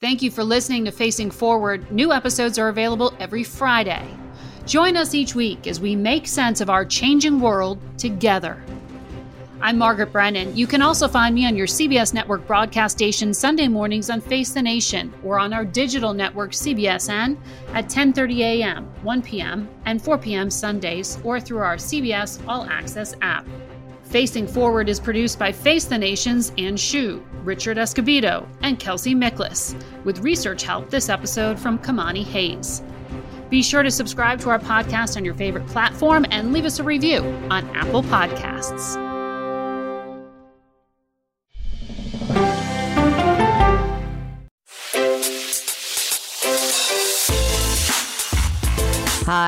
Thank 0.00 0.22
you 0.22 0.30
for 0.30 0.42
listening 0.42 0.86
to 0.86 0.92
Facing 0.92 1.30
Forward. 1.30 1.92
New 1.92 2.10
episodes 2.10 2.58
are 2.58 2.68
available 2.68 3.14
every 3.20 3.44
Friday. 3.44 4.06
Join 4.64 4.96
us 4.96 5.14
each 5.14 5.34
week 5.34 5.66
as 5.66 5.80
we 5.80 5.94
make 5.94 6.26
sense 6.26 6.60
of 6.60 6.70
our 6.70 6.84
changing 6.84 7.40
world 7.40 7.78
together. 7.98 8.62
I'm 9.62 9.76
Margaret 9.76 10.10
Brennan. 10.10 10.56
You 10.56 10.66
can 10.66 10.80
also 10.80 11.06
find 11.06 11.34
me 11.34 11.46
on 11.46 11.54
your 11.54 11.66
CBS 11.66 12.14
network 12.14 12.46
broadcast 12.46 12.96
station 12.96 13.34
Sunday 13.34 13.68
mornings 13.68 14.08
on 14.08 14.22
Face 14.22 14.52
the 14.52 14.62
Nation 14.62 15.12
or 15.22 15.38
on 15.38 15.52
our 15.52 15.66
digital 15.66 16.14
network 16.14 16.52
CBSN 16.52 17.36
at 17.74 17.84
10:30 17.90 18.38
a.m., 18.38 18.86
1 19.02 19.20
p.m., 19.20 19.68
and 19.84 20.00
4 20.00 20.16
p.m. 20.16 20.48
Sundays 20.48 21.18
or 21.24 21.38
through 21.40 21.58
our 21.58 21.76
CBS 21.76 22.42
All 22.48 22.64
Access 22.70 23.14
app. 23.20 23.46
Facing 24.02 24.46
Forward 24.46 24.88
is 24.88 24.98
produced 24.98 25.38
by 25.38 25.52
Face 25.52 25.84
the 25.84 25.98
Nation's 25.98 26.52
Ann 26.56 26.78
Shu, 26.78 27.22
Richard 27.44 27.76
Escobedo, 27.76 28.48
and 28.62 28.80
Kelsey 28.80 29.14
Miklas, 29.14 29.80
with 30.04 30.20
research 30.20 30.62
help 30.62 30.88
this 30.88 31.10
episode 31.10 31.60
from 31.60 31.78
Kamani 31.78 32.24
Hayes. 32.24 32.82
Be 33.50 33.62
sure 33.62 33.82
to 33.82 33.90
subscribe 33.90 34.40
to 34.40 34.48
our 34.48 34.58
podcast 34.58 35.18
on 35.18 35.24
your 35.24 35.34
favorite 35.34 35.66
platform 35.66 36.24
and 36.30 36.54
leave 36.54 36.64
us 36.64 36.78
a 36.78 36.82
review 36.82 37.20
on 37.50 37.68
Apple 37.76 38.02
Podcasts. 38.02 39.09